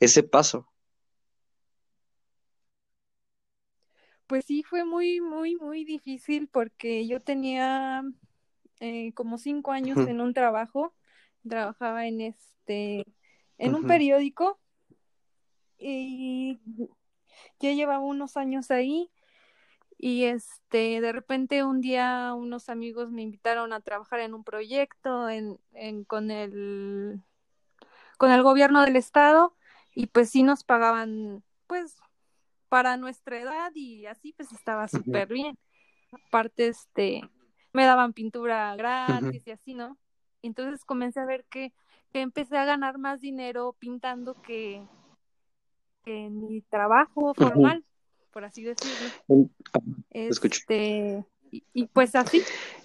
ese 0.00 0.22
paso? 0.22 0.68
Pues 4.28 4.44
sí, 4.44 4.62
fue 4.62 4.84
muy, 4.84 5.22
muy, 5.22 5.56
muy 5.56 5.86
difícil 5.86 6.48
porque 6.48 7.06
yo 7.06 7.18
tenía 7.18 8.02
eh, 8.78 9.14
como 9.14 9.38
cinco 9.38 9.72
años 9.72 9.96
en 10.06 10.20
un 10.20 10.34
trabajo, 10.34 10.94
trabajaba 11.48 12.06
en 12.06 12.20
este, 12.20 13.06
en 13.56 13.74
un 13.74 13.86
periódico 13.86 14.60
y 15.78 16.60
ya 17.58 17.72
llevaba 17.72 18.00
unos 18.00 18.36
años 18.36 18.70
ahí 18.70 19.10
y 19.96 20.24
este, 20.24 21.00
de 21.00 21.10
repente 21.10 21.64
un 21.64 21.80
día 21.80 22.34
unos 22.34 22.68
amigos 22.68 23.10
me 23.10 23.22
invitaron 23.22 23.72
a 23.72 23.80
trabajar 23.80 24.20
en 24.20 24.34
un 24.34 24.44
proyecto 24.44 25.30
en, 25.30 25.58
en, 25.72 26.04
con 26.04 26.30
el, 26.30 27.22
con 28.18 28.30
el 28.30 28.42
gobierno 28.42 28.82
del 28.82 28.96
estado 28.96 29.56
y 29.94 30.08
pues 30.08 30.28
sí 30.28 30.42
nos 30.42 30.64
pagaban 30.64 31.42
pues 31.66 31.96
para 32.68 32.96
nuestra 32.96 33.40
edad 33.40 33.70
y 33.74 34.06
así 34.06 34.32
pues 34.32 34.52
estaba 34.52 34.88
súper 34.88 35.28
bien. 35.28 35.58
Aparte, 36.12 36.68
este, 36.68 37.22
me 37.72 37.84
daban 37.84 38.12
pintura 38.12 38.74
gratis 38.76 39.46
y 39.46 39.50
así, 39.50 39.74
¿no? 39.74 39.98
Entonces 40.42 40.84
comencé 40.84 41.20
a 41.20 41.26
ver 41.26 41.44
que, 41.50 41.72
que, 42.12 42.20
empecé 42.20 42.56
a 42.56 42.64
ganar 42.64 42.98
más 42.98 43.20
dinero 43.20 43.74
pintando 43.78 44.40
que, 44.42 44.82
que 46.04 46.26
en 46.26 46.40
mi 46.40 46.60
trabajo 46.62 47.34
formal, 47.34 47.84
por 48.32 48.44
así 48.44 48.62
decirlo. 48.62 49.48
Este, 50.10 51.24
y, 51.50 51.64
y, 51.72 51.86
pues 51.86 52.14
así. 52.14 52.42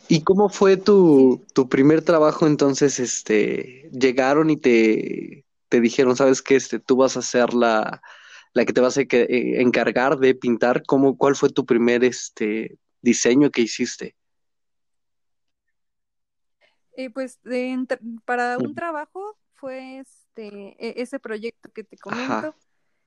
¿Y 0.08 0.24
cómo 0.24 0.50
fue 0.50 0.78
tu, 0.78 1.46
tu 1.54 1.70
primer 1.70 2.02
trabajo 2.02 2.48
entonces? 2.48 3.00
Este, 3.00 3.90
llegaron 3.92 4.50
y 4.50 4.58
te, 4.58 5.46
te 5.70 5.80
dijeron, 5.80 6.16
¿sabes 6.16 6.42
qué? 6.42 6.56
Este, 6.56 6.80
tú 6.80 6.98
vas 6.98 7.18
a 7.18 7.22
ser 7.22 7.54
la, 7.54 8.02
la 8.54 8.66
que 8.66 8.74
te 8.74 8.82
vas 8.82 8.98
a 8.98 9.02
eh, 9.02 9.62
encargar 9.62 10.18
de 10.18 10.36
pintar. 10.36 10.84
¿Cómo, 10.86 11.18
cuál 11.18 11.36
fue 11.36 11.50
tu 11.50 11.66
primer 11.66 12.04
este, 12.04 12.78
diseño 13.02 13.50
que 13.50 13.62
hiciste? 13.62 14.16
Eh, 16.96 17.10
pues 17.10 17.40
de 17.44 17.76
para 18.26 18.58
un 18.60 18.76
trabajo 18.76 19.38
fue 19.54 20.00
este 20.00 20.76
e- 20.78 21.02
ese 21.02 21.20
proyecto 21.20 21.72
que 21.72 21.84
te 21.84 21.96
Ajá. 21.96 22.02
comento. 22.02 22.56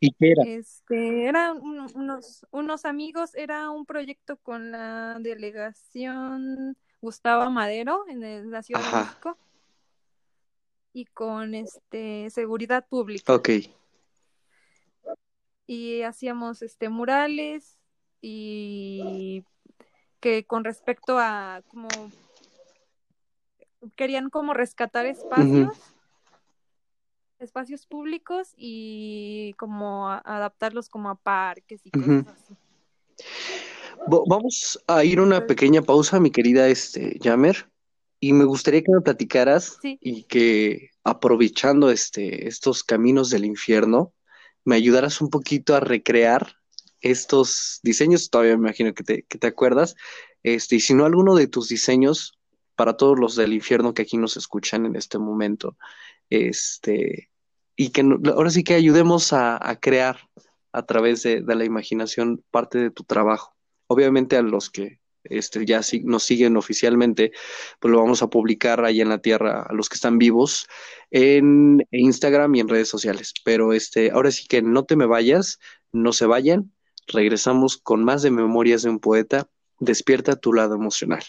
¿Y 0.00 0.12
qué 0.12 0.32
era? 0.32 0.42
Este, 0.44 1.26
eran 1.26 1.58
un- 1.62 1.86
unos, 1.94 2.44
unos 2.50 2.84
amigos, 2.84 3.34
era 3.34 3.70
un 3.70 3.86
proyecto 3.86 4.36
con 4.38 4.72
la 4.72 5.16
delegación 5.20 6.76
Gustavo 7.00 7.50
Madero 7.50 8.04
en 8.08 8.24
el- 8.24 8.50
la 8.50 8.62
Ciudad 8.62 8.80
de 8.82 8.86
Ajá. 8.88 9.04
México 9.04 9.38
y 10.92 11.04
con 11.06 11.54
este 11.54 12.28
seguridad 12.30 12.86
pública. 12.88 13.32
Ok. 13.34 13.50
Y 15.66 16.02
hacíamos 16.02 16.62
este 16.62 16.88
murales 16.88 17.78
y 18.20 19.44
que 20.20 20.44
con 20.44 20.64
respecto 20.64 21.18
a 21.18 21.62
como 21.68 21.88
querían 23.96 24.30
como 24.30 24.54
rescatar 24.54 25.06
espacios, 25.06 25.76
espacios 27.38 27.86
públicos 27.86 28.52
y 28.56 29.54
como 29.58 30.08
a- 30.08 30.18
adaptarlos 30.24 30.88
como 30.88 31.10
a 31.10 31.14
parques 31.16 31.82
y 31.84 31.90
cosas 31.90 32.26
así. 32.28 32.56
Vamos 34.06 34.78
a 34.86 35.04
ir 35.04 35.18
a 35.18 35.22
una 35.22 35.46
pequeña 35.46 35.82
pausa, 35.82 36.20
mi 36.20 36.30
querida 36.30 36.68
este, 36.68 37.18
Yamer, 37.20 37.68
y 38.20 38.32
me 38.32 38.44
gustaría 38.44 38.82
que 38.82 38.92
me 38.92 39.00
platicaras 39.00 39.78
Sí. 39.82 39.98
y 40.00 40.24
que 40.24 40.90
aprovechando 41.04 41.90
este, 41.90 42.46
estos 42.48 42.84
caminos 42.84 43.30
del 43.30 43.44
infierno, 43.44 44.12
me 44.66 44.76
ayudaras 44.76 45.20
un 45.22 45.30
poquito 45.30 45.74
a 45.74 45.80
recrear 45.80 46.56
estos 47.00 47.80
diseños, 47.82 48.28
todavía 48.28 48.56
me 48.56 48.68
imagino 48.68 48.92
que 48.92 49.04
te, 49.04 49.22
que 49.22 49.38
te 49.38 49.46
acuerdas, 49.46 49.94
este, 50.42 50.76
y 50.76 50.80
si 50.80 50.92
no 50.92 51.06
alguno 51.06 51.34
de 51.36 51.46
tus 51.46 51.68
diseños 51.68 52.38
para 52.74 52.96
todos 52.96 53.18
los 53.18 53.36
del 53.36 53.52
infierno 53.52 53.94
que 53.94 54.02
aquí 54.02 54.18
nos 54.18 54.36
escuchan 54.36 54.84
en 54.84 54.96
este 54.96 55.18
momento, 55.18 55.76
este, 56.30 57.30
y 57.76 57.90
que 57.90 58.04
ahora 58.26 58.50
sí 58.50 58.64
que 58.64 58.74
ayudemos 58.74 59.32
a, 59.32 59.56
a 59.56 59.78
crear 59.78 60.18
a 60.72 60.84
través 60.84 61.22
de, 61.22 61.42
de 61.42 61.54
la 61.54 61.64
imaginación 61.64 62.44
parte 62.50 62.78
de 62.78 62.90
tu 62.90 63.04
trabajo. 63.04 63.54
Obviamente 63.86 64.36
a 64.36 64.42
los 64.42 64.68
que 64.68 65.00
este, 65.30 65.64
ya 65.64 65.80
nos 66.04 66.24
siguen 66.24 66.56
oficialmente, 66.56 67.32
pues 67.80 67.92
lo 67.92 68.00
vamos 68.00 68.22
a 68.22 68.28
publicar 68.28 68.84
ahí 68.84 69.00
en 69.00 69.08
la 69.08 69.18
tierra, 69.18 69.62
a 69.62 69.72
los 69.72 69.88
que 69.88 69.94
están 69.94 70.18
vivos, 70.18 70.66
en 71.10 71.86
Instagram 71.90 72.54
y 72.54 72.60
en 72.60 72.68
redes 72.68 72.88
sociales. 72.88 73.32
Pero 73.44 73.72
este, 73.72 74.10
ahora 74.10 74.30
sí 74.30 74.46
que 74.46 74.62
no 74.62 74.84
te 74.84 74.96
me 74.96 75.06
vayas, 75.06 75.58
no 75.92 76.12
se 76.12 76.26
vayan, 76.26 76.72
regresamos 77.06 77.76
con 77.76 78.04
más 78.04 78.22
de 78.22 78.30
Memorias 78.30 78.82
de 78.82 78.90
un 78.90 79.00
Poeta, 79.00 79.48
despierta 79.78 80.36
tu 80.36 80.52
lado 80.52 80.74
emocional. 80.74 81.22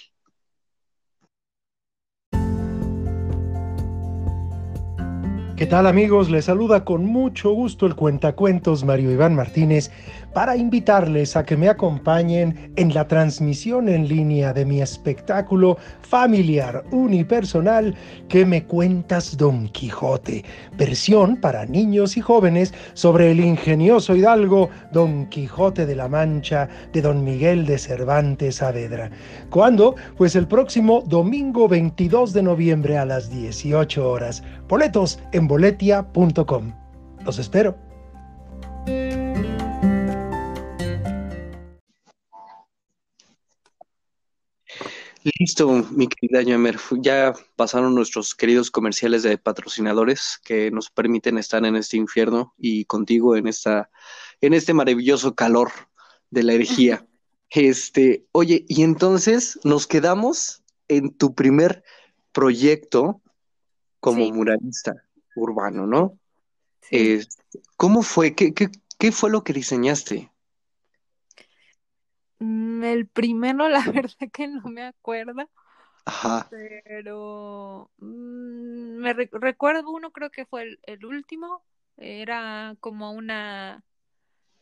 ¿Qué 5.58 5.66
tal 5.66 5.88
amigos? 5.88 6.30
Les 6.30 6.46
saluda 6.46 6.86
con 6.86 7.04
mucho 7.04 7.52
gusto 7.52 7.88
el 7.88 7.96
cuentacuentos 7.96 8.86
Mario 8.86 9.12
Iván 9.12 9.34
Martínez 9.34 9.90
para 10.32 10.56
invitarles 10.56 11.36
a 11.36 11.46
que 11.46 11.58
me 11.58 11.68
acompañen 11.68 12.72
en 12.76 12.94
la 12.94 13.08
transmisión 13.08 13.90
en 13.90 14.08
línea 14.08 14.54
de 14.54 14.66
mi 14.66 14.84
espectáculo 14.84 15.80
familiar 16.02 16.84
unipersonal 16.92 17.96
que 18.30 18.46
me 18.46 18.66
cuentas 18.66 19.36
Don 19.36 19.68
Quijote, 19.70 20.46
versión 20.78 21.38
para 21.38 21.66
niños 21.66 22.18
y 22.18 22.22
jóvenes 22.22 22.72
sobre 22.94 23.32
el 23.32 23.40
ingenioso 23.40 24.16
hidalgo 24.16 24.70
Don 24.92 25.26
Quijote 25.26 25.88
de 25.88 25.96
la 25.96 26.08
Mancha 26.08 26.70
de 26.94 27.02
Don 27.02 27.24
Miguel 27.24 27.66
de 27.66 27.80
Cervantes 27.80 28.58
Saavedra. 28.58 29.10
¿Cuándo? 29.50 29.96
Pues 30.18 30.36
el 30.36 30.48
próximo 30.48 31.04
domingo 31.08 31.68
22 31.68 32.34
de 32.34 32.44
noviembre 32.44 33.00
a 33.00 33.06
las 33.06 33.32
18 33.32 34.08
horas. 34.08 34.44
Boletos 34.68 35.20
en 35.32 35.48
boletia.com. 35.48 36.74
Los 37.24 37.40
espero. 37.40 37.78
Listo, 45.40 45.70
mi 45.92 46.08
querida 46.10 46.42
Yamer. 46.42 46.78
Ya 47.00 47.34
pasaron 47.56 47.96
nuestros 47.96 48.36
queridos 48.36 48.70
comerciales 48.70 49.24
de 49.24 49.38
patrocinadores 49.38 50.38
que 50.44 50.70
nos 50.72 50.90
permiten 50.90 51.38
estar 51.38 51.66
en 51.66 51.78
este 51.78 51.96
infierno 51.96 52.54
y 52.58 52.84
contigo 52.86 53.38
en 53.38 53.48
esta, 53.48 53.90
en 54.42 54.54
este 54.54 54.74
maravilloso 54.74 55.34
calor 55.34 55.72
de 56.30 56.44
la 56.44 56.54
herejía. 56.54 57.06
Este, 57.50 58.28
oye, 58.34 58.66
y 58.68 58.84
entonces 58.84 59.58
nos 59.64 59.88
quedamos 59.88 60.64
en 60.90 61.14
tu 61.14 61.34
primer 61.34 61.82
proyecto 62.34 63.22
como 64.00 64.26
Sí. 64.26 64.32
muralista 64.32 64.96
urbano, 65.36 65.86
¿no? 65.88 66.18
Sí. 66.82 67.28
¿cómo 67.78 68.02
fue? 68.04 68.36
¿Qué, 68.36 68.54
qué, 68.54 68.70
qué 69.00 69.12
fue 69.12 69.30
lo 69.30 69.44
que 69.44 69.54
diseñaste? 69.54 70.32
Mm, 72.40 72.84
El 72.84 73.08
primero, 73.08 73.68
la 73.70 73.84
verdad 73.92 74.30
que 74.32 74.48
no 74.48 74.62
me 74.70 74.84
acuerdo, 74.84 75.50
Ajá, 76.06 76.50
pero 76.50 77.92
mm, 77.98 78.98
me 79.00 79.14
re- 79.14 79.30
recuerdo 79.34 79.90
uno, 79.92 80.12
creo 80.12 80.30
que 80.32 80.46
fue 80.46 80.64
el, 80.64 80.80
el 80.84 81.06
último, 81.06 81.64
era 81.98 82.76
como 82.80 83.12
una, 83.12 83.84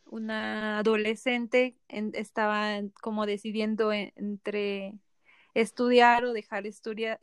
una 0.06 0.80
adolescente, 0.80 1.78
en- 1.90 2.12
estaba 2.16 2.82
como 3.02 3.26
decidiendo 3.26 3.94
en- 3.94 4.14
entre 4.16 4.96
estudiar 5.56 6.26
o 6.26 6.34
dejar 6.34 6.68
estudiar, 6.68 7.20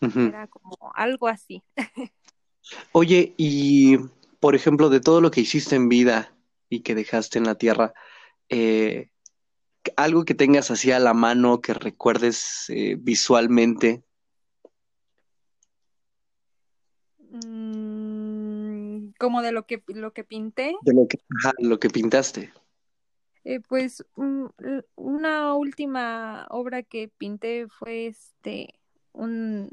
era 0.00 0.46
como 0.48 0.76
algo 0.94 1.28
así. 1.28 1.62
Oye, 2.92 3.34
y 3.36 3.96
por 4.40 4.54
ejemplo, 4.54 4.88
de 4.88 5.00
todo 5.00 5.20
lo 5.20 5.30
que 5.30 5.42
hiciste 5.42 5.76
en 5.76 5.88
vida 5.88 6.34
y 6.68 6.80
que 6.80 6.94
dejaste 6.94 7.38
en 7.38 7.44
la 7.44 7.56
tierra, 7.56 7.92
eh, 8.48 9.10
algo 9.96 10.24
que 10.24 10.34
tengas 10.34 10.70
así 10.70 10.90
a 10.90 10.98
la 10.98 11.14
mano 11.14 11.60
que 11.60 11.74
recuerdes 11.74 12.64
eh, 12.68 12.96
visualmente. 12.98 14.02
Mm, 17.18 19.10
como 19.18 19.42
de 19.42 19.52
lo 19.52 19.66
que, 19.66 19.82
lo 19.88 20.12
que 20.12 20.24
pinté. 20.24 20.74
De 20.82 20.94
lo 20.94 21.06
que, 21.06 21.18
ajá, 21.38 21.52
lo 21.58 21.78
que 21.78 21.90
pintaste. 21.90 22.52
Eh, 23.44 23.60
pues 23.60 24.04
una 24.96 25.54
última 25.54 26.46
obra 26.50 26.82
que 26.82 27.08
pinté 27.08 27.68
fue 27.68 28.06
este 28.06 28.74
un 29.12 29.70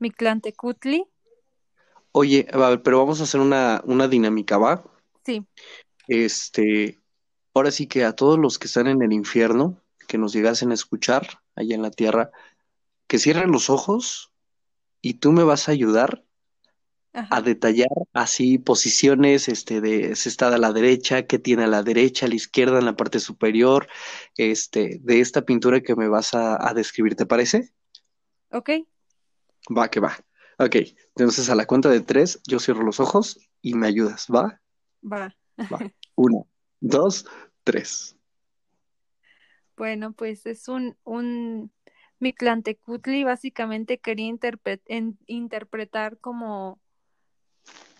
Mictlantecutli. 0.00 1.04
Oye, 2.12 2.46
a 2.52 2.56
ver, 2.58 2.82
pero 2.82 2.98
vamos 2.98 3.20
a 3.20 3.24
hacer 3.24 3.40
una, 3.40 3.80
una 3.84 4.08
dinámica, 4.08 4.58
¿va? 4.58 4.82
Sí, 5.24 5.46
Este, 6.08 7.00
ahora 7.54 7.70
sí 7.70 7.86
que 7.88 8.04
a 8.04 8.14
todos 8.14 8.38
los 8.38 8.58
que 8.58 8.66
están 8.66 8.86
en 8.88 9.02
el 9.02 9.12
infierno, 9.12 9.82
que 10.08 10.18
nos 10.18 10.32
llegasen 10.32 10.70
a 10.70 10.74
escuchar 10.74 11.42
allá 11.56 11.74
en 11.74 11.82
la 11.82 11.90
tierra, 11.90 12.30
que 13.08 13.18
cierren 13.18 13.52
los 13.52 13.70
ojos 13.70 14.32
y 15.02 15.14
tú 15.14 15.32
me 15.32 15.44
vas 15.44 15.68
a 15.68 15.72
ayudar 15.72 16.24
a 17.28 17.40
detallar 17.42 17.88
así 18.12 18.58
posiciones, 18.58 19.48
este, 19.48 19.80
de 19.80 20.14
si 20.16 20.28
está 20.28 20.48
a 20.54 20.58
la 20.58 20.72
derecha, 20.72 21.26
qué 21.26 21.38
tiene 21.38 21.64
a 21.64 21.66
la 21.66 21.82
derecha, 21.82 22.26
a 22.26 22.28
la 22.28 22.36
izquierda, 22.36 22.78
en 22.78 22.84
la 22.86 22.96
parte 22.96 23.18
superior, 23.20 23.88
este, 24.36 24.98
de 25.02 25.20
esta 25.20 25.42
pintura 25.42 25.80
que 25.80 25.96
me 25.96 26.08
vas 26.08 26.34
a, 26.34 26.68
a 26.68 26.72
describir, 26.74 27.16
¿te 27.16 27.26
parece? 27.26 27.72
ok, 28.50 28.70
Va, 29.68 29.88
que 29.88 30.00
va. 30.00 30.16
Ok, 30.58 30.76
entonces 31.16 31.50
a 31.50 31.54
la 31.54 31.66
cuenta 31.66 31.88
de 31.90 32.00
tres, 32.00 32.40
yo 32.46 32.58
cierro 32.58 32.82
los 32.82 33.00
ojos 33.00 33.38
y 33.60 33.74
me 33.74 33.86
ayudas, 33.88 34.26
¿va? 34.34 34.60
va. 35.02 35.34
Va. 35.72 35.78
Uno, 36.14 36.46
dos, 36.80 37.26
tres. 37.64 38.16
Bueno, 39.76 40.12
pues 40.12 40.46
es 40.46 40.68
un, 40.68 40.96
un 41.04 41.70
Mictlantecutli, 42.18 43.24
básicamente 43.24 43.98
quería 43.98 44.30
interpre- 44.30 44.80
en- 44.86 45.18
interpretar 45.26 46.16
como 46.18 46.80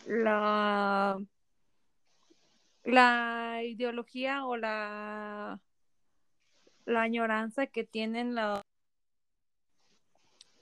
la, 0.06 1.18
la 2.84 3.60
ideología 3.64 4.46
o 4.46 4.56
la, 4.56 5.60
la 6.86 7.02
añoranza 7.02 7.66
que 7.66 7.84
tienen 7.84 8.34
la- 8.34 8.62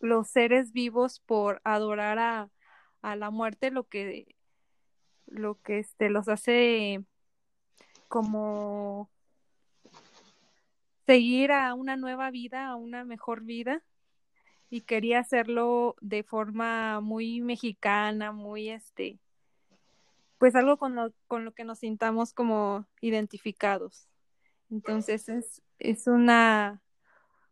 los 0.04 0.28
seres 0.28 0.72
vivos 0.72 1.20
por 1.20 1.60
adorar 1.64 2.18
a, 2.18 2.50
a 3.02 3.16
la 3.16 3.30
muerte, 3.30 3.70
lo 3.70 3.84
que, 3.84 4.36
lo 5.26 5.60
que 5.62 5.78
este, 5.78 6.10
los 6.10 6.28
hace 6.28 7.04
como 8.08 9.10
seguir 11.06 11.52
a 11.52 11.74
una 11.74 11.96
nueva 11.96 12.30
vida, 12.30 12.68
a 12.68 12.76
una 12.76 13.04
mejor 13.04 13.42
vida 13.42 13.82
y 14.70 14.82
quería 14.82 15.20
hacerlo 15.20 15.96
de 16.00 16.22
forma 16.22 17.00
muy 17.00 17.40
mexicana, 17.40 18.32
muy 18.32 18.70
este, 18.70 19.18
pues 20.38 20.54
algo 20.54 20.76
con 20.76 20.94
lo, 20.94 21.12
con 21.26 21.44
lo 21.44 21.52
que 21.52 21.64
nos 21.64 21.78
sintamos 21.80 22.32
como 22.32 22.86
identificados. 23.00 24.08
Entonces 24.70 25.28
es, 25.28 25.62
es 25.78 26.06
una, 26.06 26.82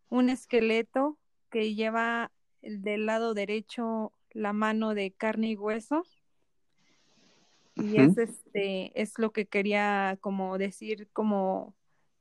un 0.08 0.30
esqueleto 0.30 1.18
que 1.50 1.74
lleva 1.74 2.32
del 2.62 3.06
lado 3.06 3.34
derecho 3.34 4.12
la 4.30 4.52
mano 4.52 4.94
de 4.94 5.10
carne 5.12 5.50
y 5.50 5.56
hueso. 5.56 6.04
Y 7.74 7.98
es 7.98 8.18
este, 8.18 9.00
es 9.00 9.18
lo 9.18 9.32
que 9.32 9.46
quería 9.46 10.18
como 10.20 10.58
decir 10.58 11.08
como 11.12 11.74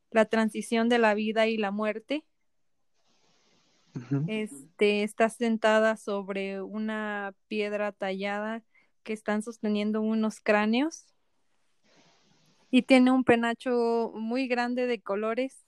la 0.09 0.25
transición 0.25 0.89
de 0.89 0.97
la 0.97 1.13
vida 1.13 1.47
y 1.47 1.57
la 1.57 1.71
muerte. 1.71 2.23
Este 4.27 5.03
está 5.03 5.27
sentada 5.27 5.97
sobre 5.97 6.61
una 6.61 7.35
piedra 7.49 7.91
tallada 7.91 8.63
que 9.03 9.11
están 9.11 9.41
sosteniendo 9.41 10.01
unos 10.01 10.39
cráneos 10.39 11.07
y 12.69 12.83
tiene 12.83 13.11
un 13.11 13.25
penacho 13.25 14.13
muy 14.15 14.47
grande 14.47 14.87
de 14.87 15.01
colores. 15.01 15.65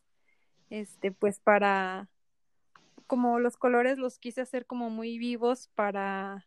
Este, 0.70 1.12
pues 1.12 1.40
para 1.40 2.10
como 3.08 3.40
los 3.40 3.58
colores 3.58 3.98
los 3.98 4.20
quise 4.20 4.42
hacer 4.42 4.66
como 4.66 4.90
muy 4.90 5.18
vivos 5.18 5.70
para 5.76 6.46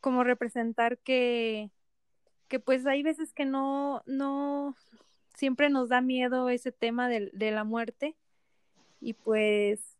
como 0.00 0.24
representar 0.24 0.98
que 0.98 1.70
que 2.48 2.60
pues 2.60 2.86
hay 2.86 3.02
veces 3.02 3.32
que 3.32 3.44
no 3.44 4.02
no 4.06 4.76
siempre 5.34 5.70
nos 5.70 5.88
da 5.88 6.00
miedo 6.00 6.48
ese 6.48 6.72
tema 6.72 7.08
de, 7.08 7.30
de 7.32 7.50
la 7.50 7.64
muerte 7.64 8.16
y 9.00 9.14
pues 9.14 9.96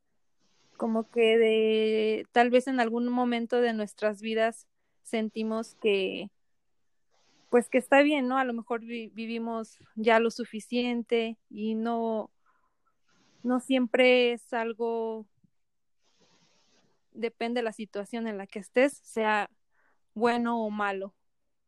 como 0.77 1.11
que 1.11 1.39
de 1.39 2.27
tal 2.33 2.51
vez 2.51 2.69
en 2.69 2.81
algún 2.81 3.09
momento 3.09 3.61
de 3.61 3.73
nuestras 3.73 4.21
vidas 4.23 4.67
sentimos 5.03 5.75
que 5.77 6.31
pues 7.51 7.69
que 7.71 7.79
está 7.79 8.03
bien, 8.03 8.29
¿no? 8.29 8.37
A 8.39 8.45
lo 8.45 8.53
mejor 8.53 8.81
vivimos 8.85 9.79
ya 9.97 10.21
lo 10.21 10.31
suficiente 10.31 11.39
y 11.51 11.75
no 11.75 12.31
no 13.43 13.61
siempre 13.61 14.33
es 14.33 14.53
algo 14.53 15.27
depende 17.19 17.59
de 17.59 17.65
la 17.65 17.73
situación 17.73 18.27
en 18.27 18.39
la 18.39 18.47
que 18.47 18.59
estés, 18.59 18.99
sea 19.03 19.51
bueno 20.15 20.63
o 20.63 20.71
malo. 20.71 21.15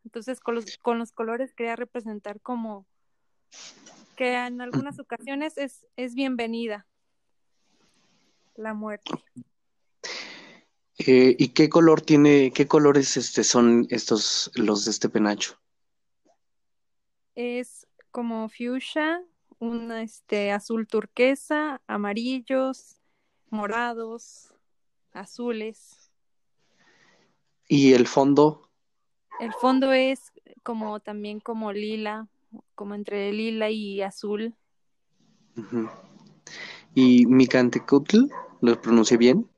Entonces, 0.05 0.41
con 0.41 0.55
los, 0.55 0.79
con 0.79 0.99
los 0.99 1.13
colores 1.13 1.53
quería 1.53 1.77
representar 1.77 2.41
como 2.41 2.87
que 4.17 4.35
en 4.35 4.61
algunas 4.61 4.99
ocasiones 4.99 5.59
es, 5.59 5.87
es 5.97 6.15
bienvenida 6.15 6.87
la 8.55 8.75
muerte. 8.75 9.11
Eh, 10.99 11.35
¿Y 11.39 11.49
qué 11.49 11.69
color 11.69 12.03
tiene, 12.03 12.53
qué 12.53 12.67
colores 12.67 13.17
este 13.17 13.43
son 13.43 13.87
estos, 13.91 14.51
los 14.55 14.85
de 14.85 14.91
este 14.91 15.09
penacho? 15.09 15.59
Es 17.35 17.87
como 18.11 18.49
fuchsia, 18.51 19.25
un 19.59 19.93
este 19.93 20.53
azul 20.53 20.87
turquesa, 20.87 21.81
amarillos, 21.87 23.01
morados, 23.49 24.50
azules. 25.13 26.11
¿Y 27.69 27.93
el 27.93 28.07
fondo? 28.07 28.69
El 29.39 29.53
fondo 29.55 29.93
es 29.93 30.33
como 30.63 31.01
también 31.01 31.41
como 31.41 31.73
lila, 31.73 32.29
como 32.75 32.95
entre 32.95 33.33
lila 33.33 33.71
y 33.71 34.03
azul. 34.03 34.55
¿Y 36.95 37.27
Micantecutl? 37.27 38.27
¿Lo 38.61 38.81
pronuncié 38.81 39.17
bien? 39.17 39.49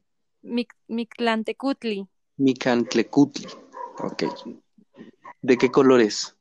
Mictlantecutli. 0.89 2.07
Micantlecutli. 2.37 3.49
Ok. 3.99 4.25
¿De 5.41 5.59
qué 5.59 5.71
color 5.71 6.01
es? 6.01 6.37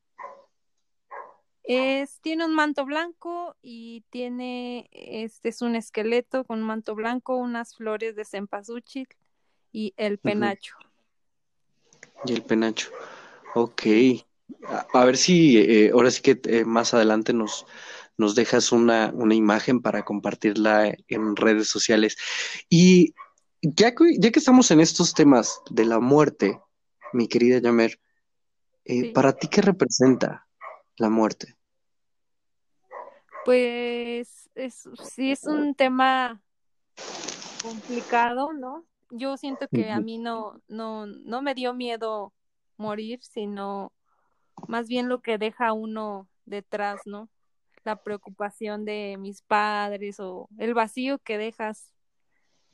Es, 1.64 2.20
tiene 2.22 2.46
un 2.46 2.56
manto 2.56 2.86
blanco 2.86 3.56
y 3.62 4.04
tiene, 4.10 4.90
este 4.92 5.50
es 5.50 5.62
un 5.62 5.76
esqueleto 5.76 6.44
con 6.44 6.60
un 6.60 6.66
manto 6.66 6.96
blanco, 6.96 7.38
unas 7.38 7.76
flores 7.76 8.16
de 8.16 8.26
cempasúchil 8.26 9.08
y 9.72 9.94
el 9.98 10.18
penacho. 10.18 10.76
Y 12.26 12.34
el 12.34 12.44
penacho. 12.44 12.90
Ok. 13.54 13.84
A, 14.94 15.06
ver 15.06 15.18
si 15.18 15.58
eh, 15.58 15.92
ahora 15.94 16.12
sí 16.12 16.22
que 16.22 16.40
eh, 16.46 16.66
más 16.66 16.94
adelante 16.94 17.32
nos, 17.32 17.66
nos 18.18 18.36
dejas 18.36 18.72
una, 18.72 19.12
una, 19.14 19.34
imagen 19.34 19.82
para 19.82 20.04
compartirla 20.04 20.94
en 21.08 21.36
redes 21.36 21.68
sociales. 21.68 22.18
Y 22.70 23.14
ya 23.62 23.96
que, 23.96 24.18
ya 24.18 24.32
que 24.32 24.40
estamos 24.40 24.72
en 24.72 24.82
estos 24.82 25.14
temas 25.14 25.62
de 25.70 25.86
la 25.86 26.00
muerte, 26.00 26.60
mi 27.14 27.28
querida 27.28 27.60
Yamer, 27.60 28.00
eh, 28.86 29.14
¿para 29.14 29.34
ti 29.34 29.48
qué 29.48 29.62
representa 29.62 30.48
la 30.98 31.10
muerte? 31.10 31.56
Pues 33.46 34.50
es, 34.56 34.88
sí 35.04 35.32
es 35.32 35.46
un 35.46 35.74
tema 35.74 36.42
complicado, 37.62 38.54
¿no? 38.54 38.86
Yo 39.10 39.36
siento 39.38 39.68
que 39.68 39.90
a 39.92 40.00
mí 40.00 40.18
no, 40.18 40.62
no, 40.68 41.06
no 41.06 41.42
me 41.42 41.54
dio 41.54 41.74
miedo 41.74 42.34
morir, 42.78 43.20
sino 43.24 43.92
más 44.68 44.88
bien 44.88 45.10
lo 45.10 45.22
que 45.22 45.38
deja 45.38 45.74
uno 45.74 46.30
detrás, 46.46 47.02
¿no? 47.06 47.30
La 47.84 48.04
preocupación 48.04 48.86
de 48.86 49.18
mis 49.20 49.42
padres 49.42 50.20
o 50.20 50.48
el 50.58 50.74
vacío 50.74 51.20
que 51.20 51.38
dejas 51.38 51.94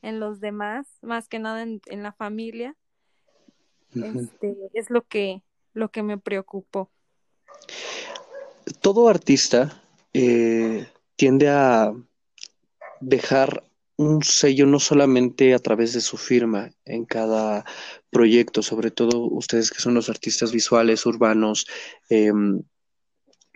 en 0.01 0.19
los 0.19 0.39
demás, 0.39 0.87
más 1.01 1.27
que 1.27 1.39
nada 1.39 1.63
en, 1.63 2.03
la 2.03 2.11
familia. 2.11 2.75
Este, 3.95 4.55
es 4.73 4.89
lo 4.89 5.01
que, 5.07 5.43
lo 5.73 5.89
que 5.89 6.03
me 6.03 6.17
preocupó. 6.17 6.91
Todo 8.81 9.09
artista 9.09 9.81
eh, 10.13 10.87
tiende 11.15 11.49
a 11.49 11.93
dejar 12.99 13.63
un 13.97 14.23
sello 14.23 14.67
no 14.67 14.79
solamente 14.79 15.53
a 15.53 15.59
través 15.59 15.93
de 15.93 16.01
su 16.01 16.17
firma 16.17 16.71
en 16.85 17.05
cada 17.05 17.65
proyecto, 18.11 18.61
sobre 18.61 18.91
todo 18.91 19.21
ustedes 19.21 19.71
que 19.71 19.79
son 19.79 19.95
los 19.95 20.09
artistas 20.09 20.51
visuales, 20.51 21.05
urbanos, 21.05 21.65
em, 22.09 22.61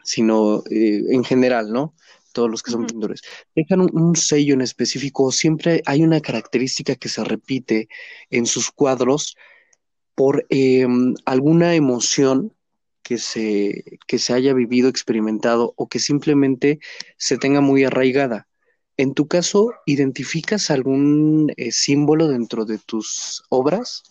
sino 0.04 0.64
eh, 0.70 1.04
en 1.10 1.24
general, 1.24 1.72
¿no? 1.72 1.96
Todos 2.34 2.50
los 2.50 2.64
que 2.64 2.72
son 2.72 2.88
pintores. 2.88 3.22
Dejan 3.56 3.82
un, 3.82 4.16
sello 4.16 4.54
en 4.56 4.62
específico, 4.62 5.32
siempre 5.32 5.84
hay 5.86 6.02
una 6.04 6.22
característica 6.22 6.96
que 6.96 7.10
se 7.10 7.24
repite 7.24 7.88
en 8.30 8.46
sus 8.46 8.72
cuadros 8.72 9.36
por 10.16 10.46
em, 10.50 11.14
alguna 11.26 11.76
emoción 11.76 12.54
que 13.04 13.18
se, 13.18 14.00
que 14.08 14.20
se 14.20 14.34
haya 14.34 14.54
vivido, 14.54 14.90
experimentado 14.90 15.74
o 15.76 15.88
que 15.88 16.00
simplemente 16.00 16.80
se 17.18 17.38
tenga 17.38 17.62
muy 17.62 17.84
arraigada. 17.84 18.48
En 18.98 19.14
tu 19.14 19.28
caso, 19.28 19.74
¿identificas 19.86 20.70
algún 20.70 21.52
eh, 21.58 21.72
símbolo 21.72 22.28
dentro 22.28 22.66
de 22.66 22.78
tus 22.78 23.44
obras? 23.50 24.04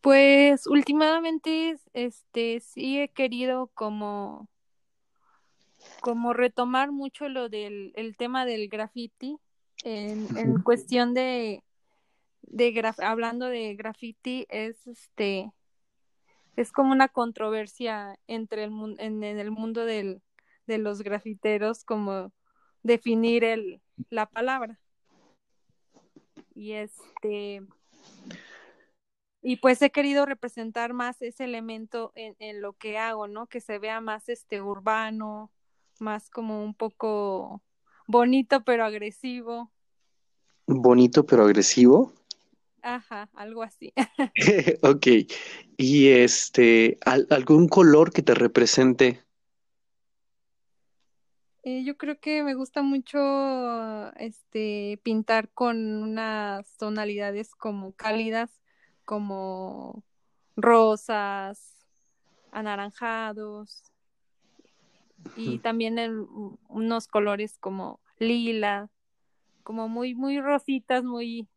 Pues 0.00 0.66
últimamente, 0.66 1.76
este, 1.92 2.60
sí 2.60 3.00
he 3.00 3.08
querido 3.08 3.70
como, 3.74 4.48
como 6.00 6.32
retomar 6.32 6.92
mucho 6.92 7.28
lo 7.28 7.48
del 7.48 7.92
el 7.94 8.16
tema 8.16 8.44
del 8.44 8.68
graffiti 8.68 9.38
en, 9.84 10.62
cuestión 10.62 11.14
de, 11.14 11.62
de 12.42 12.94
hablando 12.98 13.46
de 13.46 13.74
graffiti 13.74 14.46
es 14.48 14.86
este 14.86 15.52
es 16.56 16.72
como 16.72 16.92
una 16.92 17.08
controversia 17.08 18.18
entre 18.26 18.64
el 18.64 18.72
en, 18.98 19.22
en 19.22 19.38
el 19.38 19.50
mundo 19.50 19.84
del, 19.84 20.22
de 20.66 20.78
los 20.78 21.02
grafiteros 21.02 21.84
como 21.84 22.32
definir 22.82 23.44
el, 23.44 23.80
la 24.10 24.26
palabra. 24.26 24.78
Y 26.54 26.72
este, 26.72 27.62
y 29.40 29.56
pues 29.56 29.80
he 29.82 29.90
querido 29.90 30.26
representar 30.26 30.92
más 30.92 31.22
ese 31.22 31.44
elemento 31.44 32.12
en, 32.14 32.36
en, 32.38 32.60
lo 32.60 32.74
que 32.74 32.98
hago, 32.98 33.26
¿no? 33.26 33.46
Que 33.46 33.60
se 33.60 33.78
vea 33.78 34.00
más 34.00 34.28
este 34.28 34.60
urbano, 34.60 35.50
más 35.98 36.30
como 36.30 36.62
un 36.62 36.74
poco 36.74 37.62
bonito 38.06 38.62
pero 38.64 38.84
agresivo. 38.84 39.70
Bonito 40.66 41.24
pero 41.24 41.44
agresivo. 41.44 42.12
Ajá, 42.82 43.30
algo 43.34 43.62
así. 43.62 43.92
ok. 44.82 45.06
Y 45.76 46.08
este, 46.08 46.98
¿algún 47.04 47.68
color 47.68 48.12
que 48.12 48.22
te 48.22 48.34
represente 48.34 49.22
eh, 51.64 51.84
yo 51.84 51.96
creo 51.96 52.18
que 52.18 52.42
me 52.42 52.54
gusta 52.54 52.82
mucho 52.82 54.12
este 54.16 54.98
pintar 55.04 55.48
con 55.48 56.02
unas 56.02 56.76
tonalidades 56.76 57.54
como 57.54 57.92
cálidas, 57.92 58.60
como 59.04 60.02
rosas, 60.56 61.76
anaranjados 62.50 63.84
y 65.36 65.58
también 65.60 65.98
unos 66.68 67.06
colores 67.06 67.56
como 67.58 68.00
lila, 68.18 68.90
como 69.62 69.88
muy, 69.88 70.16
muy 70.16 70.40
rositas, 70.40 71.04
muy, 71.04 71.48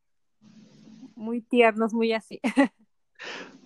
muy 1.15 1.41
tiernos, 1.41 1.93
muy 1.93 2.13
así. 2.13 2.39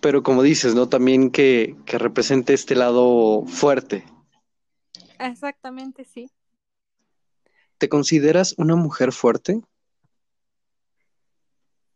Pero 0.02 0.24
como 0.24 0.44
dices, 0.44 0.76
¿no? 0.76 0.88
También 0.88 1.30
que, 1.30 1.76
que 1.86 1.98
represente 1.98 2.54
este 2.54 2.76
lado 2.76 3.44
fuerte. 3.46 4.06
Exactamente, 5.20 6.06
sí. 6.06 6.32
¿Te 7.78 7.90
consideras 7.90 8.56
una 8.58 8.76
mujer 8.76 9.12
fuerte? 9.12 9.62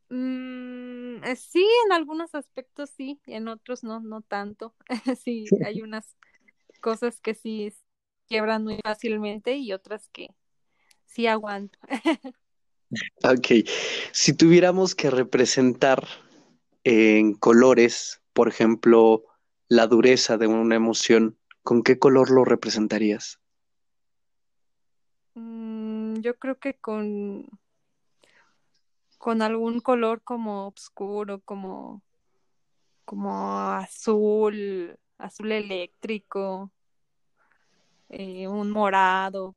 Mm, 0.10 1.24
eh, 1.24 1.36
sí, 1.36 1.66
en 1.86 1.92
algunos 1.92 2.36
aspectos 2.36 2.90
sí, 2.92 3.20
en 3.26 3.48
otros 3.48 3.84
no, 3.84 4.00
no 4.00 4.22
tanto. 4.22 4.76
sí, 5.24 5.46
hay 5.66 5.82
unas 5.82 6.16
cosas 6.82 7.20
que 7.20 7.34
sí 7.34 7.74
quiebran 8.28 8.64
muy 8.64 8.80
fácilmente 8.84 9.56
y 9.56 9.74
otras 9.74 10.10
que 10.10 10.30
sí 11.06 11.28
aguanto. 11.28 11.80
ok, 13.24 13.68
si 14.12 14.34
tuviéramos 14.34 14.96
que 14.96 15.10
representar 15.10 16.08
en 16.84 17.34
colores, 17.34 18.22
por 18.34 18.48
ejemplo, 18.48 19.24
la 19.68 19.88
dureza 19.88 20.38
de 20.38 20.48
una 20.48 20.76
emoción, 20.76 21.38
¿con 21.64 21.84
qué 21.84 21.98
color 21.98 22.30
lo 22.30 22.46
representarías? 22.46 23.40
Mm, 25.36 26.16
yo 26.22 26.36
creo 26.38 26.60
que 26.60 26.76
con 26.76 27.48
con 29.18 29.42
algún 29.42 29.80
color 29.80 30.22
como 30.22 30.68
oscuro, 30.68 31.40
como 31.42 32.04
como 33.06 33.72
azul, 33.72 34.98
azul 35.18 35.52
eléctrico, 35.52 36.72
eh, 38.10 38.48
un 38.48 38.70
morado, 38.72 39.56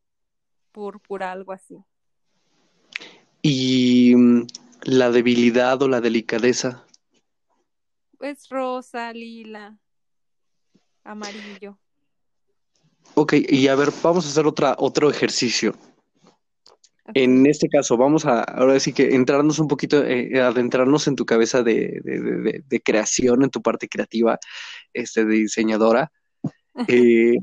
púrpura, 0.72 1.32
algo 1.32 1.52
así. 1.52 1.76
¿Y 3.48 4.12
mm, 4.16 4.46
la 4.82 5.12
debilidad 5.12 5.80
o 5.80 5.86
la 5.86 6.00
delicadeza? 6.00 6.84
Pues 8.18 8.48
rosa, 8.48 9.12
lila, 9.12 9.78
amarillo. 11.04 11.78
Ok, 13.14 13.34
y 13.48 13.68
a 13.68 13.76
ver, 13.76 13.90
vamos 14.02 14.26
a 14.26 14.30
hacer 14.30 14.48
otra, 14.48 14.74
otro 14.80 15.08
ejercicio. 15.08 15.76
En 17.14 17.46
este 17.46 17.68
caso, 17.68 17.96
vamos 17.96 18.26
a 18.26 18.42
ahora 18.42 18.80
sí 18.80 18.92
que 18.92 19.14
entrarnos 19.14 19.60
un 19.60 19.68
poquito, 19.68 20.04
eh, 20.04 20.40
adentrarnos 20.40 21.06
en 21.06 21.14
tu 21.14 21.24
cabeza 21.24 21.62
de, 21.62 22.00
de, 22.02 22.64
de, 22.66 22.80
creación, 22.80 23.44
en 23.44 23.50
tu 23.50 23.62
parte 23.62 23.86
creativa, 23.88 24.40
este, 24.92 25.24
de 25.24 25.34
diseñadora. 25.34 26.10
Eh, 26.88 27.38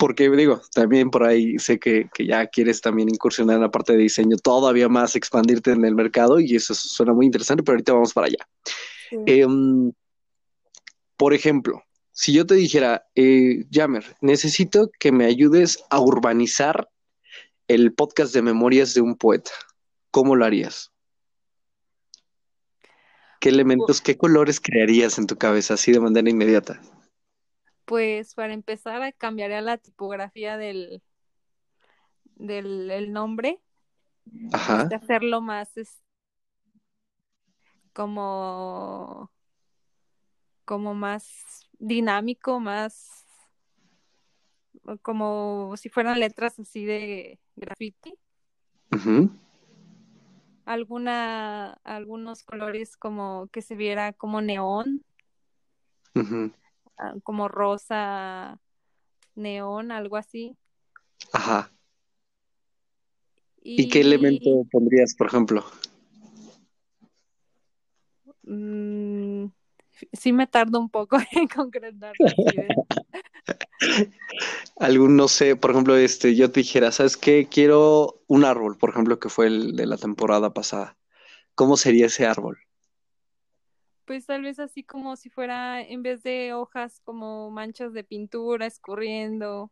porque 0.00 0.30
digo, 0.30 0.62
también 0.72 1.10
por 1.10 1.24
ahí 1.24 1.58
sé 1.58 1.78
que, 1.78 2.08
que, 2.14 2.24
ya 2.24 2.46
quieres 2.46 2.80
también 2.80 3.10
incursionar 3.10 3.56
en 3.56 3.62
la 3.62 3.70
parte 3.70 3.92
de 3.92 3.98
diseño, 3.98 4.38
todavía 4.38 4.88
más 4.88 5.14
expandirte 5.14 5.72
en 5.72 5.84
el 5.84 5.94
mercado 5.94 6.40
y 6.40 6.56
eso 6.56 6.72
suena 6.74 7.12
muy 7.12 7.26
interesante, 7.26 7.62
pero 7.62 7.74
ahorita 7.74 7.92
vamos 7.92 8.14
para 8.14 8.28
allá. 8.28 8.48
Sí. 9.10 9.16
Eh, 9.26 9.46
por 11.18 11.34
ejemplo, 11.34 11.82
si 12.12 12.32
yo 12.32 12.46
te 12.46 12.54
dijera, 12.54 13.04
eh, 13.14 13.66
Jammer, 13.70 14.16
necesito 14.22 14.90
que 14.98 15.12
me 15.12 15.26
ayudes 15.26 15.84
a 15.90 16.00
urbanizar 16.00 16.88
el 17.68 17.92
podcast 17.92 18.32
de 18.32 18.40
memorias 18.40 18.94
de 18.94 19.02
un 19.02 19.16
poeta, 19.16 19.50
¿cómo 20.10 20.34
lo 20.34 20.46
harías? 20.46 20.92
¿Qué 23.38 23.50
elementos, 23.50 24.00
qué 24.00 24.16
colores 24.16 24.60
crearías 24.60 25.18
en 25.18 25.26
tu 25.26 25.36
cabeza 25.36 25.74
así 25.74 25.92
de 25.92 26.00
manera 26.00 26.30
inmediata? 26.30 26.80
Pues 27.90 28.34
para 28.36 28.54
empezar, 28.54 29.12
cambiaría 29.16 29.60
la 29.62 29.76
tipografía 29.76 30.56
del, 30.56 31.02
del 32.36 32.88
el 32.88 33.12
nombre. 33.12 33.60
Ajá. 34.52 34.82
Este, 34.82 34.94
hacerlo 34.94 35.40
más 35.40 35.76
es, 35.76 36.00
como, 37.92 39.32
como 40.64 40.94
más 40.94 41.68
dinámico, 41.80 42.60
más 42.60 43.26
como 45.02 45.76
si 45.76 45.88
fueran 45.88 46.20
letras 46.20 46.60
así 46.60 46.84
de 46.84 47.40
graffiti. 47.56 48.14
Alguna, 50.64 51.72
algunos 51.82 52.44
colores 52.44 52.96
como 52.96 53.48
que 53.48 53.62
se 53.62 53.74
viera 53.74 54.12
como 54.12 54.40
neón, 54.40 55.04
como 57.22 57.48
rosa, 57.48 58.60
neón, 59.34 59.92
algo 59.92 60.16
así. 60.16 60.56
Ajá. 61.32 61.70
¿Y 63.62 63.88
qué 63.88 64.00
elemento 64.00 64.64
pondrías, 64.70 65.14
por 65.14 65.26
ejemplo? 65.26 65.64
mm, 68.50 69.46
sí 70.12 70.32
me 70.32 70.46
tardo 70.46 70.80
un 70.80 70.90
poco 70.90 71.18
en 71.32 71.48
concretar. 71.48 72.14
Algún, 74.78 75.16
no 75.16 75.28
sé, 75.28 75.56
por 75.56 75.70
ejemplo, 75.70 75.96
este, 75.96 76.34
yo 76.34 76.50
te 76.50 76.60
dijera, 76.60 76.92
¿sabes 76.92 77.16
qué? 77.16 77.48
Quiero 77.50 78.22
un 78.26 78.44
árbol, 78.44 78.76
por 78.78 78.90
ejemplo, 78.90 79.18
que 79.18 79.28
fue 79.28 79.46
el 79.46 79.76
de 79.76 79.86
la 79.86 79.96
temporada 79.96 80.52
pasada. 80.52 80.96
¿Cómo 81.54 81.76
sería 81.76 82.06
ese 82.06 82.26
árbol? 82.26 82.58
Pues 84.10 84.26
tal 84.26 84.42
vez 84.42 84.58
así 84.58 84.82
como 84.82 85.14
si 85.14 85.30
fuera, 85.30 85.80
en 85.80 86.02
vez 86.02 86.24
de 86.24 86.52
hojas, 86.52 87.00
como 87.04 87.48
manchas 87.52 87.92
de 87.92 88.02
pintura 88.02 88.66
escurriendo 88.66 89.70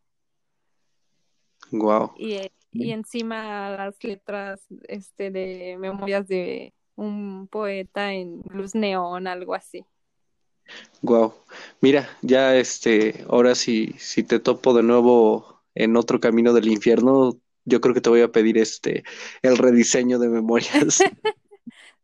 Wow. 1.73 2.13
y, 2.17 2.49
y 2.71 2.93
encima 2.93 3.69
las 3.71 4.05
letras 4.05 4.65
este, 4.87 5.33
de 5.33 5.77
memorias 5.81 6.29
de 6.29 6.73
un 6.95 7.49
poeta 7.49 8.13
en 8.13 8.41
luz 8.49 8.77
neón, 8.77 9.27
algo 9.27 9.57
así. 9.57 9.85
Wow. 11.03 11.35
Mira, 11.81 12.09
ya 12.23 12.55
este, 12.55 13.25
ahora 13.29 13.57
sí, 13.57 13.93
si 13.99 14.23
te 14.23 14.39
topo 14.39 14.73
de 14.73 14.85
nuevo 14.85 15.65
en 15.75 15.97
otro 15.97 16.21
camino 16.21 16.53
del 16.53 16.69
infierno, 16.69 17.33
yo 17.65 17.81
creo 17.81 17.93
que 17.93 18.01
te 18.01 18.11
voy 18.11 18.21
a 18.21 18.31
pedir 18.31 18.57
este 18.57 19.03
el 19.43 19.59
rediseño 19.59 20.21
de 20.21 20.29
memorias. 20.29 21.03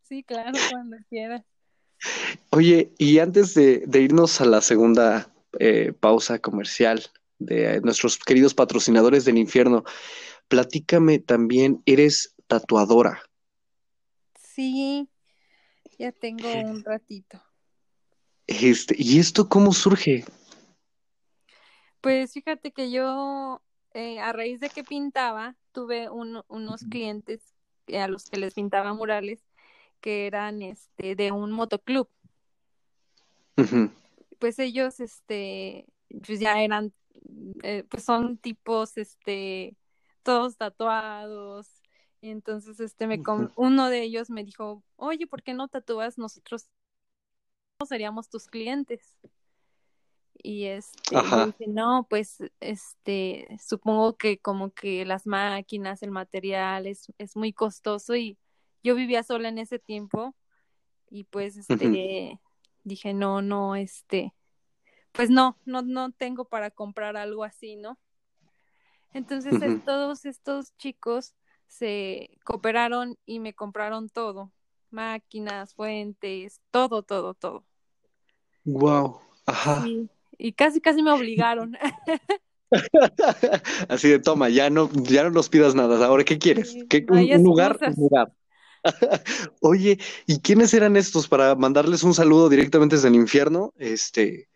Sí, 0.07 0.21
claro, 0.21 0.59
cuando 0.69 0.97
quieras. 1.09 1.43
Oye, 2.49 2.91
y 2.97 3.19
antes 3.19 3.53
de, 3.53 3.83
de 3.85 4.01
irnos 4.01 4.41
a 4.41 4.45
la 4.45 4.61
segunda 4.61 5.31
eh, 5.59 5.93
pausa 5.99 6.39
comercial 6.39 7.03
de 7.39 7.81
nuestros 7.81 8.17
queridos 8.17 8.53
patrocinadores 8.53 9.25
del 9.25 9.37
infierno, 9.37 9.83
platícame 10.47 11.19
también, 11.19 11.81
eres 11.85 12.35
tatuadora. 12.47 13.21
Sí, 14.39 15.09
ya 15.99 16.11
tengo 16.11 16.49
un 16.51 16.83
ratito. 16.83 17.41
Este, 18.47 18.95
¿y 18.97 19.19
esto 19.19 19.49
cómo 19.49 19.73
surge? 19.73 20.23
Pues 22.01 22.33
fíjate 22.33 22.71
que 22.71 22.91
yo, 22.91 23.61
eh, 23.93 24.19
a 24.19 24.31
raíz 24.31 24.59
de 24.59 24.69
que 24.69 24.83
pintaba, 24.83 25.55
tuve 25.71 26.09
un- 26.09 26.43
unos 26.47 26.83
clientes 26.83 27.55
eh, 27.87 27.99
a 27.99 28.07
los 28.07 28.25
que 28.25 28.37
les 28.37 28.53
pintaba 28.53 28.93
murales 28.93 29.44
que 30.05 30.27
eran 30.27 30.61
este 30.61 31.15
de 31.15 31.31
un 31.31 31.51
motoclub. 31.51 32.07
Pues 34.37 34.59
ellos, 34.59 34.99
este, 34.99 35.87
pues 36.23 36.39
ya 36.39 36.61
eran, 36.61 36.93
eh, 37.63 37.83
pues 37.89 38.03
son 38.03 38.37
tipos, 38.37 38.97
este, 38.97 39.75
todos 40.21 40.57
tatuados. 40.57 41.81
Y 42.21 42.29
entonces, 42.29 42.79
este, 42.79 43.07
me 43.07 43.23
com- 43.23 43.49
uno 43.55 43.89
de 43.89 44.03
ellos 44.03 44.29
me 44.29 44.43
dijo, 44.43 44.83
oye, 44.95 45.25
¿por 45.25 45.41
qué 45.41 45.55
no 45.55 45.69
tatúas? 45.69 46.19
Nosotros 46.19 46.67
seríamos 47.87 48.29
tus 48.29 48.45
clientes. 48.45 49.17
Y 50.43 50.65
este, 50.65 51.15
dije, 51.47 51.65
no, 51.67 52.05
pues, 52.07 52.43
este, 52.59 53.47
supongo 53.59 54.17
que 54.17 54.37
como 54.37 54.69
que 54.69 55.03
las 55.03 55.25
máquinas, 55.25 56.03
el 56.03 56.11
material 56.11 56.85
es, 56.85 57.11
es 57.17 57.35
muy 57.35 57.53
costoso 57.53 58.15
y 58.15 58.37
yo 58.85 58.93
vivía 58.93 59.23
sola 59.23 59.49
en 59.49 59.57
ese 59.57 59.79
tiempo 59.79 60.35
y 61.09 61.23
pues, 61.23 61.57
este, 61.57 62.39
dije, 62.83 63.13
no, 63.15 63.41
no, 63.41 63.75
este, 63.75 64.31
pues 65.11 65.31
no, 65.31 65.57
no, 65.65 65.81
no 65.81 66.11
tengo 66.11 66.45
para 66.45 66.69
comprar 66.69 67.17
algo 67.17 67.43
así, 67.43 67.77
¿no? 67.77 67.97
Entonces, 69.11 69.59
todos 69.85 70.25
estos 70.25 70.77
chicos 70.77 71.33
se 71.65 72.29
cooperaron 72.43 73.17
y 73.25 73.39
me 73.39 73.55
compraron 73.55 74.07
todo, 74.07 74.51
máquinas, 74.91 75.73
fuentes, 75.73 76.61
todo, 76.69 77.01
todo, 77.01 77.33
todo. 77.33 77.63
Wow. 78.65 79.19
Ajá. 79.47 79.83
Y 80.37 80.53
casi, 80.53 80.79
casi 80.79 81.01
me 81.01 81.11
obligaron. 81.11 81.75
Así 83.89 84.09
de 84.09 84.19
toma, 84.19 84.49
ya 84.49 84.69
no, 84.69 84.91
ya 84.91 85.23
no 85.23 85.31
nos 85.31 85.49
pidas 85.49 85.73
nada. 85.73 86.05
Ahora, 86.05 86.23
¿qué 86.23 86.37
quieres? 86.37 86.75
¿Qué, 86.87 87.03
un, 87.09 87.43
lugar? 87.43 87.79
Un 87.87 87.93
lugar. 87.95 88.31
Oye, 89.61 89.99
¿y 90.27 90.39
quiénes 90.39 90.73
eran 90.73 90.95
estos 90.97 91.27
para 91.27 91.55
mandarles 91.55 92.03
un 92.03 92.13
saludo 92.13 92.49
directamente 92.49 92.95
desde 92.95 93.09
el 93.09 93.15
infierno? 93.15 93.73
Este, 93.77 94.47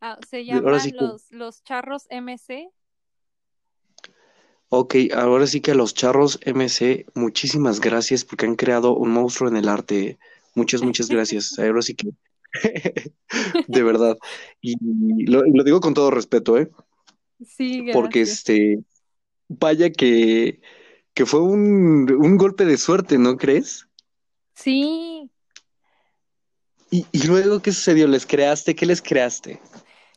Ah, 0.00 0.18
se 0.28 0.44
sí 0.44 0.44
llaman 0.44 0.92
que, 0.92 0.92
los, 0.92 1.30
los 1.30 1.62
charros 1.62 2.06
MC. 2.10 2.70
Ok, 4.70 4.94
ahora 5.14 5.46
sí 5.46 5.60
que 5.60 5.72
a 5.72 5.74
los 5.74 5.94
charros 5.94 6.38
MC, 6.44 7.06
muchísimas 7.14 7.80
gracias 7.80 8.24
porque 8.24 8.46
han 8.46 8.56
creado 8.56 8.96
un 8.96 9.10
monstruo 9.10 9.48
en 9.50 9.56
el 9.56 9.68
arte. 9.68 10.18
Muchas, 10.54 10.82
muchas 10.82 11.08
gracias. 11.08 11.58
Ahora 11.58 11.82
sí 11.82 11.94
que, 11.94 12.10
de 13.66 13.82
verdad. 13.82 14.16
Y 14.60 14.76
lo, 15.30 15.42
lo 15.44 15.64
digo 15.64 15.80
con 15.80 15.94
todo 15.94 16.10
respeto, 16.10 16.58
¿eh? 16.58 16.70
Sí, 17.44 17.82
Porque 17.90 18.20
gracias. 18.20 18.38
este, 18.38 18.84
vaya 19.48 19.90
que, 19.90 20.60
que 21.14 21.26
fue 21.26 21.40
un, 21.40 22.10
un 22.12 22.36
golpe 22.36 22.64
de 22.66 22.76
suerte, 22.76 23.18
¿no 23.18 23.36
crees? 23.38 23.88
Sí, 24.54 25.30
Y, 26.92 27.06
y 27.10 27.26
luego, 27.26 27.60
¿qué 27.60 27.72
sucedió? 27.72 28.06
¿Les 28.06 28.24
creaste? 28.24 28.76
¿Qué 28.76 28.86
les 28.86 29.02
creaste? 29.02 29.60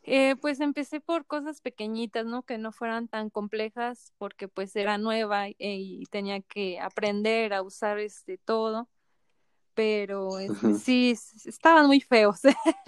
eh, 0.03 0.35
pues 0.41 0.59
empecé 0.59 1.01
por 1.01 1.25
cosas 1.25 1.61
pequeñitas, 1.61 2.25
¿no? 2.25 2.43
Que 2.43 2.57
no 2.57 2.71
fueran 2.71 3.07
tan 3.07 3.29
complejas 3.29 4.13
porque 4.17 4.47
pues 4.47 4.75
era 4.75 4.97
nueva 4.97 5.47
y 5.57 6.03
tenía 6.11 6.41
que 6.41 6.79
aprender 6.79 7.53
a 7.53 7.61
usar 7.63 7.99
este 7.99 8.37
todo, 8.37 8.89
pero 9.75 10.37
sí, 10.73 11.15
estaban 11.45 11.87
muy 11.87 12.01
feos. 12.01 12.41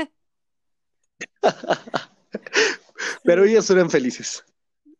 Pero 3.24 3.44
ellos 3.46 3.70
eran 3.70 3.90
felices. 3.90 4.44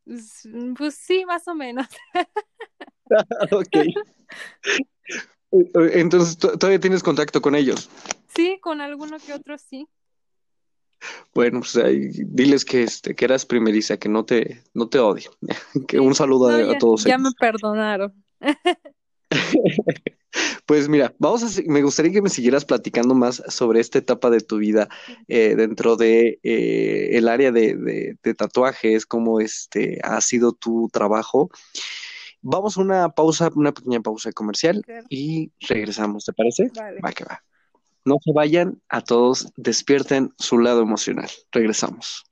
s- 0.08 0.48
pues 0.78 0.96
sí, 0.96 1.26
más 1.26 1.48
o 1.48 1.56
menos. 1.56 1.88
Ok. 3.52 3.78
Entonces, 5.94 6.38
¿tú- 6.38 6.58
¿todavía 6.58 6.80
tienes 6.80 7.02
contacto 7.04 7.42
con 7.42 7.56
ellos? 7.56 7.90
Sí, 8.36 8.60
con 8.62 8.82
alguno 8.82 9.18
que 9.18 9.34
otro 9.34 9.58
sí. 9.58 9.88
Bueno, 11.34 11.60
pues 11.60 11.76
ahí, 11.78 12.10
diles 12.26 12.66
que, 12.66 12.84
este, 12.84 13.16
que 13.16 13.26
eras 13.26 13.46
primeriza, 13.46 13.98
que 13.98 14.10
no 14.10 14.26
te, 14.26 14.62
no 14.74 14.90
te 14.90 15.00
odio. 15.00 15.32
Que 15.88 16.00
un 16.00 16.16
saludo 16.16 16.50
no, 16.50 16.72
a, 16.72 16.78
todos 16.78 17.04
ya 17.06 17.18
me 17.18 17.32
perdonaron. 17.40 18.14
Pues 20.68 20.88
mira, 20.90 21.16
vamos 21.18 21.44
a, 21.58 21.62
me 21.66 21.82
gustaría 21.82 22.12
que 22.12 22.22
me 22.22 22.30
siguieras 22.30 22.66
platicando 22.66 23.16
más 23.16 23.42
sobre 23.48 23.80
esta 23.80 23.98
etapa 23.98 24.30
de 24.30 24.42
tu 24.42 24.58
vida 24.58 24.88
eh, 25.30 25.56
dentro 25.56 25.96
de 25.96 26.40
eh, 26.44 27.10
el 27.14 27.28
área 27.30 27.52
de, 27.52 27.76
de- 27.76 28.18
de 28.22 28.34
tatuajes, 28.36 29.06
cómo 29.06 29.40
este 29.40 30.00
ha 30.04 30.20
sido 30.22 30.52
tu 30.52 30.90
trabajo. 30.92 31.50
Vamos 32.42 32.78
a 32.78 32.82
una 32.82 33.10
pausa, 33.10 33.50
una 33.56 33.72
pequeña 33.72 34.00
pausa 34.00 34.32
comercial 34.32 34.84
y 35.10 35.52
regresamos, 35.68 36.26
¿te 36.26 36.34
parece? 36.34 36.72
Vale. 36.76 37.00
Va 37.04 37.12
que 37.12 37.26
va. 37.26 37.44
No 38.06 38.18
se 38.24 38.32
vayan, 38.32 38.82
a 38.90 39.02
todos 39.02 39.52
despierten 39.58 40.34
su 40.38 40.60
lado 40.60 40.82
emocional. 40.82 41.30
Regresamos. 41.52 42.24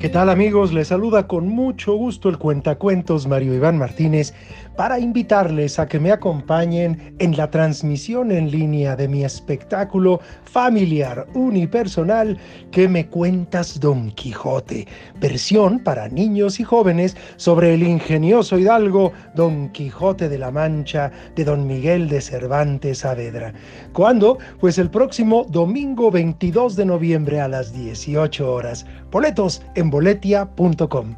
¿Qué 0.00 0.08
tal 0.08 0.30
amigos? 0.30 0.72
Les 0.72 0.88
saluda 0.88 1.28
con 1.28 1.46
mucho 1.46 1.92
gusto 1.92 2.30
el 2.30 2.38
cuentacuentos 2.38 3.26
Mario 3.26 3.52
Iván 3.52 3.76
Martínez 3.76 4.32
para 4.80 4.98
invitarles 4.98 5.78
a 5.78 5.86
que 5.86 6.00
me 6.00 6.10
acompañen 6.10 7.14
en 7.18 7.36
la 7.36 7.50
transmisión 7.50 8.32
en 8.32 8.50
línea 8.50 8.96
de 8.96 9.08
mi 9.08 9.24
espectáculo 9.24 10.20
familiar 10.44 11.26
unipersonal 11.34 12.38
que 12.70 12.88
me 12.88 13.06
cuentas 13.06 13.78
Don 13.78 14.10
Quijote, 14.12 14.88
versión 15.20 15.80
para 15.80 16.08
niños 16.08 16.60
y 16.60 16.64
jóvenes 16.64 17.14
sobre 17.36 17.74
el 17.74 17.82
ingenioso 17.82 18.58
hidalgo 18.58 19.12
Don 19.34 19.68
Quijote 19.68 20.30
de 20.30 20.38
la 20.38 20.50
Mancha 20.50 21.12
de 21.36 21.44
Don 21.44 21.66
Miguel 21.66 22.08
de 22.08 22.22
Cervantes 22.22 23.00
Saavedra. 23.00 23.52
¿Cuándo? 23.92 24.38
Pues 24.60 24.78
el 24.78 24.88
próximo 24.88 25.44
domingo 25.50 26.10
22 26.10 26.76
de 26.76 26.86
noviembre 26.86 27.38
a 27.38 27.48
las 27.48 27.74
18 27.74 28.50
horas. 28.50 28.86
Boletos 29.10 29.60
en 29.74 29.90
boletia.com. 29.90 31.16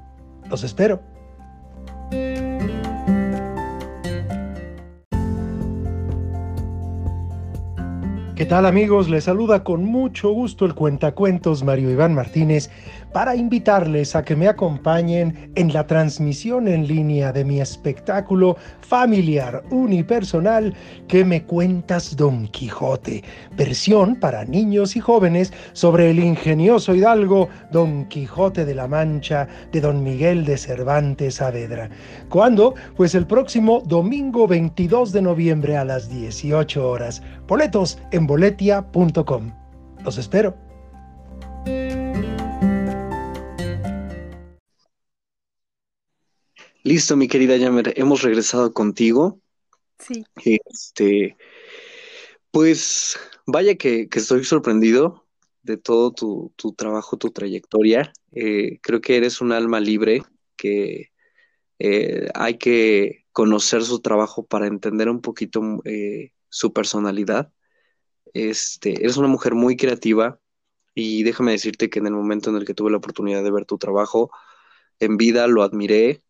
Los 0.50 0.64
espero. 0.64 1.11
¿Qué 8.42 8.46
tal 8.46 8.66
amigos? 8.66 9.08
Les 9.08 9.22
saluda 9.22 9.62
con 9.62 9.84
mucho 9.84 10.32
gusto 10.32 10.64
el 10.64 10.74
cuentacuentos 10.74 11.62
Mario 11.62 11.92
Iván 11.92 12.12
Martínez 12.12 12.70
para 13.12 13.36
invitarles 13.36 14.16
a 14.16 14.24
que 14.24 14.36
me 14.36 14.48
acompañen 14.48 15.52
en 15.54 15.72
la 15.72 15.86
transmisión 15.86 16.68
en 16.68 16.86
línea 16.86 17.32
de 17.32 17.44
mi 17.44 17.60
espectáculo 17.60 18.56
familiar 18.80 19.62
unipersonal 19.70 20.74
que 21.08 21.24
me 21.24 21.44
cuentas 21.44 22.16
Don 22.16 22.48
Quijote, 22.48 23.22
versión 23.56 24.16
para 24.16 24.44
niños 24.44 24.96
y 24.96 25.00
jóvenes 25.00 25.52
sobre 25.72 26.10
el 26.10 26.18
ingenioso 26.18 26.94
hidalgo 26.94 27.48
Don 27.70 28.06
Quijote 28.06 28.64
de 28.64 28.74
la 28.74 28.88
Mancha 28.88 29.46
de 29.72 29.80
Don 29.80 30.02
Miguel 30.02 30.44
de 30.44 30.56
Cervantes 30.56 31.36
Saavedra. 31.36 31.90
¿Cuándo? 32.28 32.74
Pues 32.96 33.14
el 33.14 33.26
próximo 33.26 33.82
domingo 33.86 34.46
22 34.46 35.12
de 35.12 35.22
noviembre 35.22 35.76
a 35.76 35.84
las 35.84 36.08
18 36.08 36.88
horas. 36.88 37.22
Boletos 37.46 37.98
en 38.10 38.26
boletia.com. 38.26 39.52
Los 40.04 40.18
espero. 40.18 40.71
Listo, 46.84 47.16
mi 47.16 47.28
querida 47.28 47.56
Yammer, 47.56 47.94
hemos 47.96 48.22
regresado 48.22 48.72
contigo. 48.72 49.40
Sí. 49.98 50.24
Este, 50.44 51.36
pues 52.50 53.16
vaya 53.46 53.76
que, 53.76 54.08
que 54.08 54.18
estoy 54.18 54.44
sorprendido 54.44 55.24
de 55.62 55.76
todo 55.76 56.12
tu, 56.12 56.52
tu 56.56 56.72
trabajo, 56.72 57.16
tu 57.16 57.30
trayectoria. 57.30 58.12
Eh, 58.32 58.80
creo 58.82 59.00
que 59.00 59.16
eres 59.16 59.40
un 59.40 59.52
alma 59.52 59.80
libre, 59.80 60.22
que 60.56 61.10
eh, 61.78 62.28
hay 62.34 62.58
que 62.58 63.24
conocer 63.32 63.84
su 63.84 64.00
trabajo 64.00 64.44
para 64.44 64.66
entender 64.66 65.08
un 65.08 65.20
poquito 65.20 65.62
eh, 65.84 66.32
su 66.48 66.72
personalidad. 66.72 67.52
Este, 68.34 69.02
eres 69.02 69.16
una 69.16 69.28
mujer 69.28 69.54
muy 69.54 69.76
creativa 69.76 70.40
y 70.94 71.22
déjame 71.22 71.52
decirte 71.52 71.90
que 71.90 71.98
en 71.98 72.06
el 72.06 72.12
momento 72.12 72.50
en 72.50 72.56
el 72.56 72.64
que 72.64 72.74
tuve 72.74 72.90
la 72.90 72.98
oportunidad 72.98 73.42
de 73.42 73.50
ver 73.50 73.66
tu 73.66 73.78
trabajo 73.78 74.30
en 74.98 75.16
vida 75.16 75.46
lo 75.46 75.62
admiré. 75.62 76.22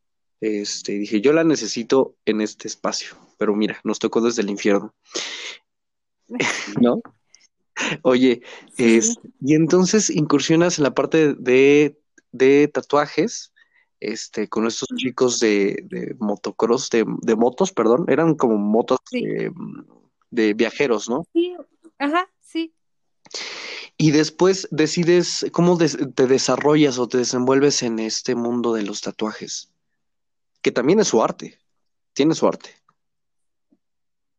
Este, 0.42 0.92
dije, 0.98 1.20
yo 1.20 1.32
la 1.32 1.44
necesito 1.44 2.16
en 2.26 2.40
este 2.40 2.66
espacio, 2.66 3.16
pero 3.38 3.54
mira, 3.54 3.80
nos 3.84 3.98
tocó 4.00 4.20
desde 4.20 4.42
el 4.42 4.50
infierno, 4.50 4.92
¿no? 6.80 7.00
Oye, 8.02 8.42
Sí. 8.76 8.96
es, 8.96 9.18
y 9.40 9.54
entonces 9.54 10.10
incursionas 10.10 10.78
en 10.78 10.84
la 10.84 10.94
parte 10.94 11.34
de, 11.34 11.98
de 12.32 12.68
tatuajes, 12.68 13.52
este, 14.00 14.48
con 14.48 14.66
estos 14.66 14.88
chicos 14.96 15.38
de, 15.40 15.84
de 15.88 16.16
motocross, 16.18 16.90
de, 16.90 17.04
de 17.22 17.36
motos, 17.36 17.72
perdón, 17.72 18.06
eran 18.08 18.34
como 18.34 18.58
motos 18.58 18.98
Sí. 19.08 19.24
eh, 19.24 19.50
de 20.30 20.54
viajeros, 20.54 21.08
¿no? 21.08 21.24
Sí, 21.32 21.54
ajá, 21.98 22.28
sí. 22.40 22.74
Y 23.96 24.10
después 24.10 24.66
decides 24.70 25.46
cómo 25.52 25.78
te 25.78 26.26
desarrollas 26.26 26.98
o 26.98 27.06
te 27.06 27.18
desenvuelves 27.18 27.82
en 27.82 28.00
este 28.00 28.34
mundo 28.34 28.74
de 28.74 28.82
los 28.82 29.00
tatuajes, 29.02 29.71
que 30.62 30.72
también 30.72 31.00
es 31.00 31.08
su 31.08 31.22
arte, 31.22 31.58
tiene 32.12 32.34
su 32.34 32.46
arte. 32.46 32.70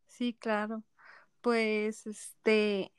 Sí, 0.08 0.34
claro. 0.34 0.84
Pues, 1.42 2.08
este, 2.08 2.94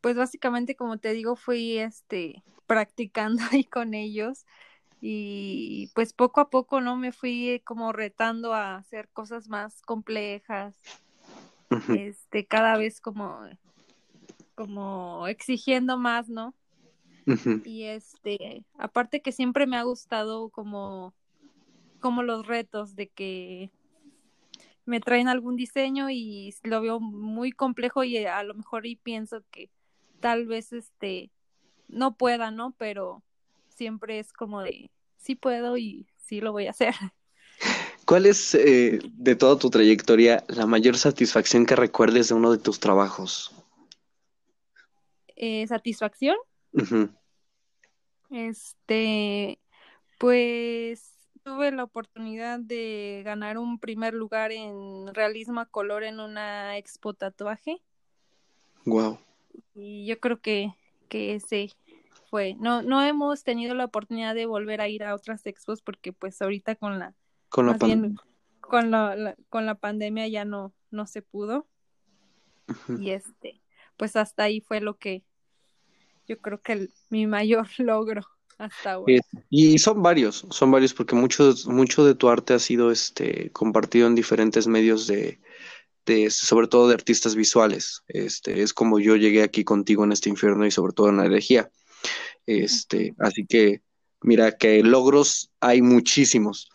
pues 0.00 0.16
básicamente, 0.16 0.76
como 0.76 0.98
te 0.98 1.12
digo, 1.12 1.36
fui, 1.36 1.78
este, 1.78 2.42
practicando 2.66 3.42
ahí 3.52 3.64
con 3.64 3.94
ellos 3.94 4.46
y 5.04 5.90
pues 5.96 6.12
poco 6.12 6.40
a 6.40 6.48
poco, 6.48 6.80
¿no? 6.80 6.96
Me 6.96 7.10
fui 7.10 7.60
como 7.64 7.92
retando 7.92 8.54
a 8.54 8.76
hacer 8.76 9.08
cosas 9.08 9.48
más 9.48 9.82
complejas, 9.82 10.76
este, 11.88 12.46
cada 12.46 12.76
vez 12.76 13.00
como, 13.00 13.40
como 14.54 15.26
exigiendo 15.26 15.98
más, 15.98 16.28
¿no? 16.28 16.54
Y 17.64 17.84
este, 17.84 18.64
aparte 18.78 19.22
que 19.22 19.32
siempre 19.32 19.66
me 19.66 19.76
ha 19.76 19.82
gustado 19.82 20.50
como, 20.50 21.14
como 22.02 22.22
los 22.22 22.46
retos 22.46 22.94
de 22.94 23.08
que 23.08 23.70
me 24.84 25.00
traen 25.00 25.28
algún 25.28 25.56
diseño 25.56 26.10
y 26.10 26.54
lo 26.64 26.82
veo 26.82 27.00
muy 27.00 27.52
complejo 27.52 28.04
y 28.04 28.18
a 28.18 28.42
lo 28.42 28.52
mejor 28.52 28.84
y 28.84 28.96
pienso 28.96 29.42
que 29.50 29.70
tal 30.20 30.46
vez 30.46 30.72
este 30.72 31.30
no 31.88 32.16
pueda, 32.16 32.50
¿no? 32.50 32.74
Pero 32.76 33.22
siempre 33.68 34.18
es 34.18 34.32
como 34.32 34.60
de 34.60 34.90
sí 35.16 35.34
puedo 35.34 35.78
y 35.78 36.06
sí 36.18 36.40
lo 36.40 36.52
voy 36.52 36.66
a 36.66 36.70
hacer. 36.70 36.94
¿Cuál 38.04 38.26
es, 38.26 38.54
eh, 38.54 38.98
de 39.04 39.36
toda 39.36 39.58
tu 39.58 39.70
trayectoria, 39.70 40.44
la 40.48 40.66
mayor 40.66 40.98
satisfacción 40.98 41.64
que 41.64 41.76
recuerdes 41.76 42.28
de 42.28 42.34
uno 42.34 42.50
de 42.50 42.58
tus 42.58 42.80
trabajos? 42.80 43.54
Eh, 45.36 45.66
satisfacción, 45.66 46.36
este, 48.30 49.58
pues 50.18 51.11
tuve 51.44 51.70
la 51.72 51.84
oportunidad 51.84 52.60
de 52.60 53.22
ganar 53.24 53.58
un 53.58 53.78
primer 53.78 54.14
lugar 54.14 54.52
en 54.52 55.12
realismo 55.14 55.60
a 55.60 55.66
color 55.66 56.04
en 56.04 56.20
una 56.20 56.76
expo 56.78 57.14
tatuaje 57.14 57.82
Wow. 58.84 59.18
y 59.74 60.06
yo 60.06 60.18
creo 60.18 60.40
que, 60.40 60.74
que 61.08 61.34
ese 61.34 61.70
fue. 62.30 62.54
No, 62.54 62.82
no 62.82 63.02
hemos 63.02 63.44
tenido 63.44 63.74
la 63.74 63.84
oportunidad 63.84 64.34
de 64.34 64.46
volver 64.46 64.80
a 64.80 64.88
ir 64.88 65.04
a 65.04 65.14
otras 65.14 65.46
expos 65.46 65.82
porque 65.82 66.12
pues 66.12 66.40
ahorita 66.42 66.74
con 66.76 66.98
la, 66.98 67.14
Con 67.48 67.66
la 67.66 67.74
bien, 67.74 68.16
con 68.60 68.90
la, 68.90 69.14
la- 69.14 69.36
con 69.50 69.66
la 69.66 69.74
pandemia 69.76 70.26
ya 70.28 70.44
no, 70.44 70.72
no 70.90 71.06
se 71.06 71.22
pudo. 71.22 71.66
Y 72.98 73.10
este, 73.10 73.60
pues 73.96 74.16
hasta 74.16 74.44
ahí 74.44 74.60
fue 74.60 74.80
lo 74.80 74.96
que 74.96 75.22
yo 76.26 76.38
creo 76.38 76.60
que 76.60 76.72
el- 76.72 76.94
mi 77.10 77.26
mayor 77.26 77.66
logro 77.78 78.22
hasta 78.64 78.92
ahora. 78.92 79.14
Eh, 79.14 79.20
Y 79.50 79.78
son 79.78 80.02
varios, 80.02 80.46
son 80.50 80.70
varios 80.70 80.94
porque 80.94 81.14
mucho, 81.14 81.54
mucho 81.66 82.04
de 82.04 82.14
tu 82.14 82.28
arte 82.28 82.54
ha 82.54 82.58
sido 82.58 82.90
este 82.90 83.50
compartido 83.52 84.06
en 84.06 84.14
diferentes 84.14 84.66
medios 84.66 85.06
de, 85.06 85.40
de 86.06 86.30
sobre 86.30 86.68
todo 86.68 86.88
de 86.88 86.94
artistas 86.94 87.34
visuales. 87.36 88.02
Este, 88.08 88.62
es 88.62 88.72
como 88.74 89.00
yo 89.00 89.16
llegué 89.16 89.42
aquí 89.42 89.64
contigo 89.64 90.04
en 90.04 90.12
este 90.12 90.30
infierno 90.30 90.66
y 90.66 90.70
sobre 90.70 90.92
todo 90.94 91.08
en 91.10 91.18
la 91.18 91.26
herejía. 91.26 91.70
Este, 92.46 93.14
así 93.18 93.46
que 93.46 93.82
mira 94.22 94.52
que 94.56 94.82
logros 94.82 95.50
hay 95.60 95.82
muchísimos. 95.82 96.70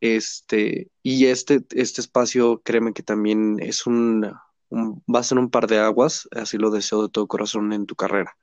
Este, 0.00 0.88
y 1.02 1.26
este, 1.26 1.62
este 1.72 2.00
espacio, 2.00 2.62
créeme 2.64 2.92
que 2.94 3.02
también 3.02 3.58
es 3.60 3.86
un, 3.86 4.32
un- 4.70 5.02
va 5.14 5.20
a 5.20 5.24
ser 5.24 5.38
un 5.38 5.50
par 5.50 5.66
de 5.66 5.78
aguas, 5.78 6.28
así 6.32 6.56
lo 6.58 6.70
deseo 6.70 7.02
de 7.02 7.10
todo 7.10 7.26
corazón 7.28 7.72
en 7.72 7.86
tu 7.86 7.96
carrera. 7.96 8.36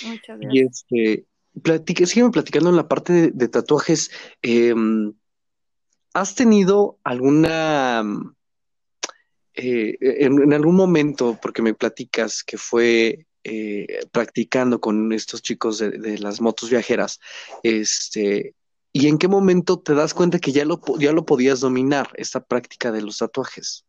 Muchas 0.00 0.38
Y 0.40 0.60
gracias. 0.60 0.66
este, 0.66 1.26
platique, 1.62 2.06
sígueme 2.06 2.30
platicando 2.30 2.70
en 2.70 2.76
la 2.76 2.88
parte 2.88 3.30
de, 3.32 3.48
tatuajes. 3.48 4.10
em, 4.42 5.14
¿has 6.14 6.34
tenido 6.34 6.98
alguna, 7.04 8.02
mm, 8.04 8.34
eh, 9.54 9.96
en, 10.00 10.52
algún 10.52 10.76
momento, 10.76 11.38
porque 11.40 11.62
me 11.62 11.74
platicas 11.74 12.42
que 12.44 12.56
fue 12.58 13.26
eh, 13.44 13.86
practicando 14.10 14.80
con 14.80 15.12
estos 15.12 15.42
chicos 15.42 15.78
de, 15.78 16.18
las 16.18 16.40
motos 16.40 16.70
viajeras, 16.70 17.20
este, 17.62 18.54
¿y 18.92 19.08
en 19.08 19.18
qué 19.18 19.28
momento 19.28 19.78
te 19.80 19.94
das 19.94 20.14
cuenta 20.14 20.38
que 20.38 20.52
ya 20.52 20.64
lo, 20.64 20.80
ya 20.98 21.12
lo 21.12 21.26
podías 21.26 21.60
dominar, 21.60 22.08
esta 22.16 22.42
práctica 22.44 22.90
de 22.90 23.02
los 23.02 23.18
tatuajes? 23.18 23.84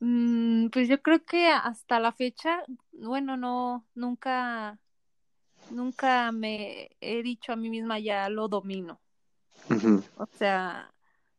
Mm, 0.00 0.70
pues 0.70 0.88
yo 0.88 1.00
creo 1.02 1.22
que 1.24 1.48
hasta 1.48 2.00
la 2.00 2.12
fecha, 2.12 2.64
bueno, 2.92 3.36
no, 3.36 3.86
nunca, 3.94 4.78
nunca 5.70 6.32
me 6.32 6.90
he 7.00 7.22
dicho 7.22 7.52
a 7.52 7.56
mí 7.56 7.70
misma 7.70 7.98
ya 7.98 8.28
lo 8.28 8.48
domino. 8.48 9.00
O 10.16 10.26
sea, 10.26 10.92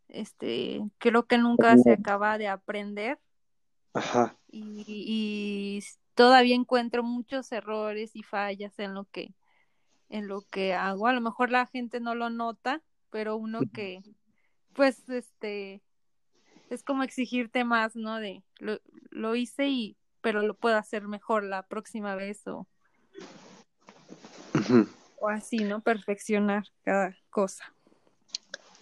este, 0.08 0.82
creo 0.98 1.26
que 1.26 1.38
nunca 1.38 1.78
se 1.78 1.94
acaba 1.94 2.38
de 2.38 2.48
aprender 2.48 3.20
Ajá, 3.94 4.38
y, 4.48 5.84
todavía 6.14 6.56
encuentro 6.56 7.04
muchos 7.04 7.52
errores 7.52 8.16
y 8.16 8.24
fallas 8.24 8.78
en 8.80 8.94
lo 8.94 9.06
que, 9.06 9.34
en 10.10 10.28
lo 10.28 10.42
que 10.42 10.74
hago. 10.74 11.08
A 11.08 11.14
lo 11.14 11.22
mejor 11.22 11.50
la 11.50 11.66
gente 11.66 12.00
no 12.00 12.16
lo 12.16 12.30
nota, 12.30 12.82
pero 13.10 13.36
uno 13.38 13.62
que, 13.74 14.02
pues, 14.74 15.10
este, 15.10 15.82
es 16.70 16.84
como 16.84 17.04
exigirte 17.04 17.64
más, 17.64 17.96
¿no? 17.96 18.20
De 18.20 18.44
lo, 18.60 18.80
lo 19.10 19.36
hice 19.36 19.68
y, 19.68 19.98
pero 20.22 20.42
lo 20.42 20.54
puedo 20.54 20.78
hacer 20.78 21.08
mejor 21.08 21.44
la 21.44 21.64
próxima 21.64 22.16
vez 22.16 22.46
o, 22.48 22.68
o 25.20 25.30
así, 25.30 25.58
¿no? 25.58 25.82
Perfeccionar 25.82 26.64
cada 26.84 27.16
cosa. 27.30 27.74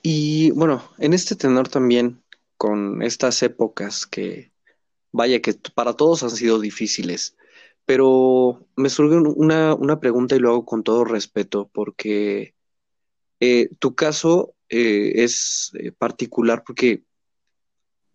Y 0.02 0.52
bueno, 0.52 0.82
en 0.98 1.14
este 1.14 1.36
tenor 1.36 1.68
también, 1.68 2.22
con 2.58 3.02
estas 3.02 3.44
épocas 3.44 4.06
que, 4.06 4.52
vaya, 5.12 5.42
que 5.42 5.54
para 5.76 5.94
todos 5.94 6.24
han 6.24 6.30
sido 6.32 6.60
difíciles, 6.60 7.36
pero 7.86 8.66
me 8.76 8.90
surge 8.90 9.16
un- 9.18 9.34
una, 9.36 9.74
una 9.74 10.00
pregunta 10.00 10.36
y 10.36 10.40
lo 10.40 10.50
hago 10.50 10.66
con 10.66 10.84
todo 10.84 11.04
respeto, 11.04 11.70
porque 11.74 12.56
eh, 13.40 13.70
tu 13.80 13.96
caso 13.96 14.54
eh, 14.70 15.24
es 15.24 15.72
eh, 15.80 15.92
particular 15.92 16.64
porque, 16.66 17.04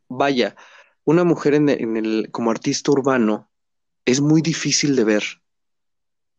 vaya, 0.08 0.56
una 1.04 1.24
mujer 1.24 1.54
en, 1.54 1.68
en 1.68 1.96
el, 1.96 2.28
como 2.30 2.50
artista 2.50 2.92
urbano 2.92 3.50
es 4.06 4.20
muy 4.20 4.40
difícil 4.42 4.96
de 4.96 5.04
ver, 5.04 5.24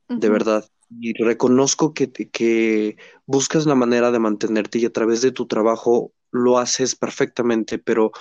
de 0.07 0.29
verdad. 0.29 0.65
Y 0.89 1.13
reconozco 1.21 1.93
que, 1.93 2.11
que 2.11 2.97
buscas 3.25 3.65
la 3.65 3.75
manera 3.75 4.11
de 4.11 4.19
mantenerte 4.19 4.79
y 4.79 4.85
a 4.85 4.93
través 4.93 5.21
de 5.21 5.31
tu 5.31 5.47
trabajo 5.47 6.13
lo 6.31 6.57
haces 6.57 6.95
perfectamente, 6.95 7.79
pero 7.79 8.11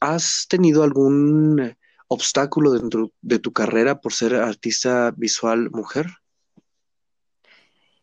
¿has 0.00 0.46
tenido 0.48 0.82
algún 0.82 1.76
obstáculo 2.08 2.72
dentro 2.72 3.12
de 3.22 3.38
tu 3.38 3.52
carrera 3.52 4.00
por 4.00 4.12
ser 4.12 4.34
artista 4.36 5.12
visual 5.16 5.70
mujer? 5.70 6.06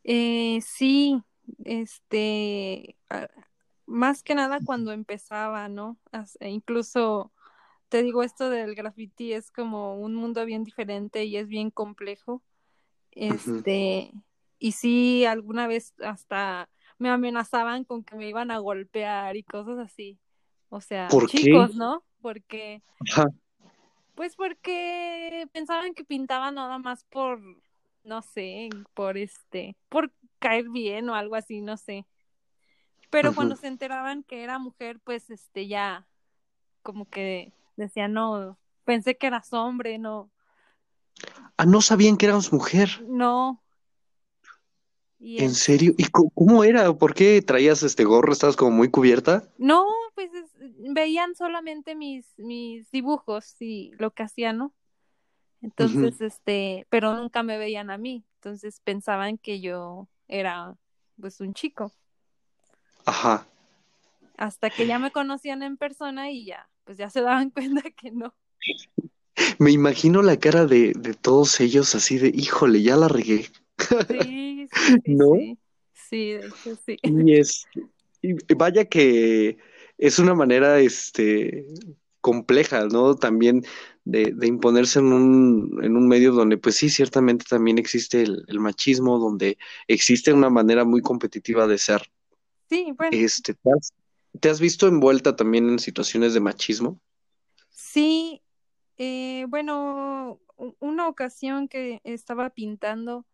Eh, 0.04 0.60
sí, 0.62 1.22
este, 1.66 2.98
ah, 3.10 3.30
más 3.86 4.24
que 4.24 4.36
nada 4.36 4.62
cuando 4.62 4.92
empezaba, 4.92 5.70
¿no? 5.70 5.98
E 6.40 6.50
incluso 6.50 7.32
te 7.90 8.04
digo, 8.04 8.24
esto 8.24 8.50
del 8.50 8.76
graffiti 8.76 9.34
es 9.34 9.52
como 9.52 10.00
un 10.00 10.16
mundo 10.16 10.46
bien 10.46 10.64
diferente 10.64 11.26
y 11.26 11.38
es 11.38 11.48
bien 11.48 11.72
complejo. 11.72 12.44
Este, 13.16 14.12
y 14.60 14.72
sí, 14.74 15.26
alguna 15.26 15.68
vez 15.68 15.94
hasta 16.04 16.70
me 16.98 17.10
amenazaban 17.10 17.84
con 17.84 18.04
que 18.04 18.16
me 18.16 18.30
iban 18.30 18.52
a 18.52 18.60
golpear 18.60 19.36
y 19.36 19.44
cosas 19.44 19.80
así. 19.80 20.20
O 20.70 20.82
sea, 20.82 21.08
¿Por 21.10 21.30
qué? 21.30 21.38
chicos, 21.38 21.76
¿no? 21.76 22.04
Porque, 22.22 22.82
Ajá, 23.10 23.28
pues 24.16 24.36
porque 24.36 25.48
pensaban 25.52 25.94
que 25.94 26.04
pintaba 26.04 26.52
nada 26.52 26.78
más 26.78 27.04
por, 27.06 27.42
no 28.04 28.22
sé, 28.22 28.70
por 28.94 29.18
este, 29.18 29.76
por 29.90 30.12
caer 30.40 30.70
bien 30.70 31.10
o 31.10 31.16
algo 31.16 31.36
así, 31.36 31.62
no 31.62 31.78
sé. 31.78 32.06
Pero 33.10 33.34
cuando 33.36 33.56
se 33.56 33.68
enteraban 33.68 34.24
que 34.24 34.44
era 34.44 34.58
mujer, 34.58 35.00
pues 35.04 35.30
este 35.30 35.68
ya 35.68 36.08
como 36.82 37.06
que 37.06 37.54
decían, 37.76 38.14
no, 38.14 38.58
pensé 38.86 39.18
que 39.18 39.28
eras 39.28 39.54
hombre, 39.54 39.98
no, 40.00 40.32
Ah, 41.58 41.66
no 41.66 41.82
sabían 41.82 42.18
que 42.18 42.28
eras 42.28 42.54
mujer. 42.54 42.90
no. 42.98 43.62
¿En 45.36 45.54
serio? 45.54 45.94
¿Y 45.98 46.06
cómo 46.06 46.64
era? 46.64 46.92
¿Por 46.94 47.14
qué 47.14 47.42
traías 47.44 47.84
este 47.84 48.04
gorro? 48.04 48.34
¿Estabas 48.34 48.56
como 48.56 48.72
muy 48.72 48.90
cubierta? 48.90 49.44
no, 49.58 49.86
pues 50.16 50.34
es- 50.34 50.52
veían 50.94 51.36
solamente 51.36 51.96
mis, 51.96 52.28
mis 52.38 52.90
dibujos 52.92 53.56
y 53.62 53.92
lo 54.00 54.12
que 54.14 54.24
hacía, 54.24 54.54
¿no? 54.54 54.74
Entonces, 55.62 56.22
este, 56.22 56.88
pero 56.90 57.16
nunca 57.16 57.44
me 57.44 57.58
veían 57.58 57.90
a 57.92 57.98
mí. 57.98 58.26
Entonces 58.38 58.82
pensaban 58.82 59.38
que 59.40 59.62
yo 59.62 60.10
era 60.28 60.76
pues 61.20 61.42
un 61.42 61.54
chico. 61.54 61.94
Ajá. 63.06 63.46
Hasta 64.38 64.70
que 64.72 64.86
ya 64.88 65.00
me 65.00 65.12
conocían 65.12 65.64
en 65.64 65.78
persona 65.78 66.30
y 66.32 66.46
ya, 66.46 66.70
pues 66.84 66.98
ya 66.98 67.10
se 67.10 67.22
daban 67.22 67.50
cuenta 67.52 67.90
que 67.92 68.12
no. 68.12 68.36
Me 69.60 69.72
imagino 69.72 70.22
la 70.22 70.38
cara 70.40 70.66
de, 70.68 70.94
de 70.96 71.14
todos 71.16 71.60
ellos 71.60 71.96
así 71.96 72.18
de, 72.20 72.30
híjole, 72.34 72.82
ya 72.84 72.96
la 72.98 73.08
regué. 73.08 73.48
Sí, 74.10 74.68
sí, 74.70 75.02
¿No? 75.06 75.30
sí. 75.32 75.60
Sí, 75.94 76.32
de 76.34 76.48
hecho 76.50 76.76
sí. 76.76 77.00
Y 77.02 77.38
es, 77.40 77.68
y 78.22 78.34
vaya 78.56 78.86
que 78.86 79.58
es 79.98 80.20
una 80.20 80.34
manera, 80.36 80.80
este, 80.80 81.66
compleja, 82.22 82.86
¿no? 82.88 83.16
También 83.16 83.64
de, 84.06 84.32
de 84.34 84.48
imponerse 84.48 85.00
en 85.00 85.12
un, 85.14 85.80
en 85.84 85.98
un 85.98 86.08
medio 86.08 86.32
donde, 86.34 86.58
pues 86.58 86.76
sí, 86.76 86.90
ciertamente 86.90 87.46
también 87.50 87.78
existe 87.78 88.22
el, 88.24 88.44
el 88.48 88.60
machismo, 88.60 89.20
donde 89.20 89.58
existe 89.88 90.34
una 90.34 90.50
manera 90.50 90.86
muy 90.86 91.02
competitiva 91.02 91.68
de 91.68 91.78
ser. 91.78 92.04
Sí, 92.70 92.92
bueno, 92.98 93.24
Este, 93.26 93.54
¿te 93.54 93.70
has, 93.72 93.94
te 94.42 94.50
has 94.50 94.60
visto 94.60 94.88
envuelta 94.90 95.36
también 95.38 95.70
en 95.70 95.80
situaciones 95.80 96.34
de 96.34 96.42
machismo? 96.42 97.00
sí, 97.70 98.43
eh, 98.98 99.46
bueno, 99.50 100.40
una 100.80 101.08
ocasión 101.08 101.68
que 101.68 102.02
estaba 102.04 102.52
pintando, 102.52 103.26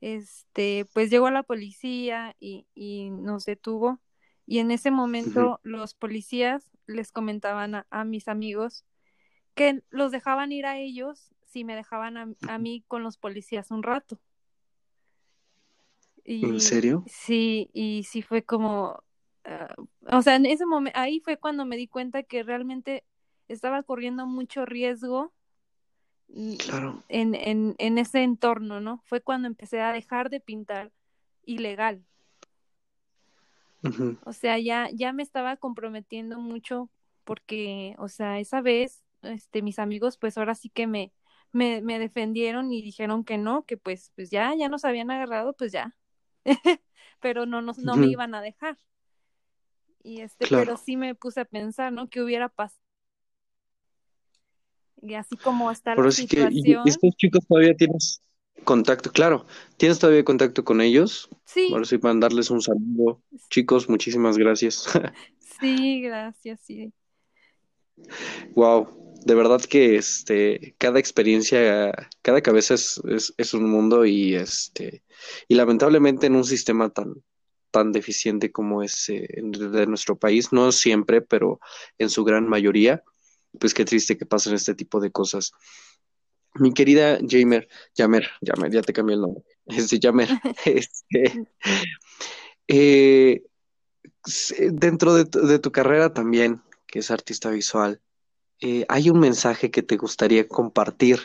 este, 0.00 0.86
pues 0.92 1.10
llegó 1.10 1.30
la 1.30 1.42
policía 1.42 2.36
y, 2.40 2.66
y 2.74 3.10
nos 3.10 3.44
detuvo. 3.44 4.00
Y 4.46 4.58
en 4.58 4.70
ese 4.70 4.90
momento 4.90 5.60
los 5.62 5.94
policías 5.94 6.70
les 6.86 7.12
comentaban 7.12 7.74
a, 7.76 7.86
a 7.90 8.04
mis 8.04 8.28
amigos 8.28 8.84
que 9.54 9.82
los 9.90 10.10
dejaban 10.10 10.52
ir 10.52 10.66
a 10.66 10.78
ellos 10.78 11.32
si 11.46 11.64
me 11.64 11.76
dejaban 11.76 12.16
a, 12.16 12.28
a 12.48 12.58
mí 12.58 12.84
con 12.88 13.02
los 13.02 13.18
policías 13.18 13.70
un 13.70 13.82
rato. 13.82 14.18
Y, 16.24 16.44
¿En 16.44 16.60
serio? 16.60 17.04
Sí, 17.06 17.70
y 17.72 18.04
sí 18.04 18.22
fue 18.22 18.42
como, 18.44 19.02
ah, 19.44 19.74
o 20.10 20.22
sea, 20.22 20.36
en 20.36 20.46
ese 20.46 20.66
momento, 20.66 20.98
ahí 20.98 21.20
fue 21.20 21.36
cuando 21.36 21.64
me 21.64 21.76
di 21.76 21.88
cuenta 21.88 22.22
que 22.22 22.42
realmente 22.42 23.04
estaba 23.48 23.82
corriendo 23.82 24.26
mucho 24.26 24.64
riesgo 24.66 25.32
Claro. 26.58 27.02
en, 27.08 27.34
en, 27.34 27.74
en 27.78 27.98
ese 27.98 28.22
entorno, 28.22 28.80
¿no? 28.80 29.02
Fue 29.04 29.20
cuando 29.20 29.48
empecé 29.48 29.80
a 29.80 29.92
dejar 29.92 30.30
de 30.30 30.40
pintar 30.40 30.90
ilegal. 31.44 32.04
O 34.24 34.32
sea, 34.32 34.58
ya, 34.58 34.88
ya 34.92 35.12
me 35.12 35.22
estaba 35.22 35.56
comprometiendo 35.56 36.38
mucho 36.38 36.88
porque, 37.24 37.94
o 37.98 38.08
sea, 38.08 38.38
esa 38.38 38.60
vez, 38.60 39.04
este, 39.22 39.60
mis 39.60 39.78
amigos, 39.78 40.16
pues 40.16 40.38
ahora 40.38 40.54
sí 40.54 40.70
que 40.70 40.86
me, 40.86 41.12
me, 41.52 41.82
me 41.82 41.98
defendieron 41.98 42.72
y 42.72 42.80
dijeron 42.80 43.24
que 43.24 43.38
no, 43.38 43.64
que 43.64 43.76
pues, 43.76 44.12
pues 44.14 44.30
ya, 44.30 44.54
ya 44.56 44.68
nos 44.68 44.84
habían 44.84 45.10
agarrado, 45.10 45.52
pues 45.54 45.72
ya. 45.72 45.94
pero 47.20 47.44
no, 47.44 47.60
nos, 47.60 47.78
no 47.78 47.96
me 47.96 48.06
iban 48.06 48.34
a 48.34 48.40
dejar. 48.40 48.78
Y 50.04 50.20
este, 50.20 50.46
pero 50.48 50.76
sí 50.76 50.96
me 50.96 51.14
puse 51.14 51.40
a 51.40 51.44
pensar, 51.44 51.92
¿no? 51.92 52.08
¿Qué 52.08 52.22
hubiera 52.22 52.48
pasado? 52.48 52.81
Y 55.02 55.14
así 55.14 55.36
como 55.36 55.70
está 55.70 55.94
la 55.94 56.10
situación. 56.10 56.84
Que, 56.84 56.90
estos 56.90 57.16
chicos 57.16 57.44
todavía 57.46 57.74
tienes 57.74 58.22
contacto, 58.64 59.10
claro. 59.10 59.44
¿Tienes 59.76 59.98
todavía 59.98 60.24
contacto 60.24 60.64
con 60.64 60.80
ellos? 60.80 61.28
Sí. 61.44 61.68
Ahora 61.72 61.84
sí, 61.84 61.98
mandarles 61.98 62.50
un 62.50 62.62
saludo. 62.62 63.20
Chicos, 63.50 63.88
muchísimas 63.88 64.38
gracias. 64.38 64.86
sí, 65.60 66.00
gracias, 66.00 66.60
sí. 66.60 66.92
Wow 68.54 69.02
de 69.24 69.34
verdad 69.34 69.60
que 69.60 69.96
este, 69.96 70.74
cada 70.78 70.98
experiencia, 70.98 71.92
cada 72.22 72.40
cabeza 72.40 72.74
es, 72.74 73.00
es, 73.36 73.54
un 73.54 73.70
mundo 73.70 74.04
y 74.04 74.34
este, 74.34 75.02
y 75.48 75.54
lamentablemente 75.54 76.26
en 76.26 76.36
un 76.36 76.44
sistema 76.44 76.90
tan, 76.90 77.14
tan 77.70 77.92
deficiente 77.92 78.50
como 78.50 78.82
es 78.82 79.08
eh, 79.08 79.26
de 79.36 79.86
nuestro 79.86 80.16
país, 80.16 80.52
no 80.52 80.72
siempre, 80.72 81.22
pero 81.22 81.60
en 81.98 82.10
su 82.10 82.24
gran 82.24 82.48
mayoría, 82.48 83.02
pues 83.58 83.74
qué 83.74 83.84
triste 83.84 84.16
que 84.16 84.26
pasen 84.26 84.54
este 84.54 84.74
tipo 84.74 85.00
de 85.00 85.10
cosas. 85.10 85.52
Mi 86.54 86.72
querida 86.74 87.18
Jamer, 87.26 87.68
Jamer, 87.96 88.28
Jamer, 88.44 88.70
ya 88.70 88.82
te 88.82 88.92
cambié 88.92 89.14
el 89.14 89.22
nombre, 89.22 89.44
este 89.66 89.98
Jamer, 90.00 90.28
este, 90.64 91.46
eh, 92.68 93.42
dentro 94.70 95.14
de 95.14 95.24
de 95.24 95.58
tu 95.58 95.72
carrera 95.72 96.12
también, 96.12 96.62
que 96.86 96.98
es 96.98 97.10
artista 97.10 97.50
visual, 97.50 98.00
eh, 98.64 98.86
¿hay 98.88 99.10
un 99.10 99.18
mensaje 99.18 99.72
que 99.72 99.82
te 99.82 99.96
gustaría 99.96 100.46
compartir 100.46 101.20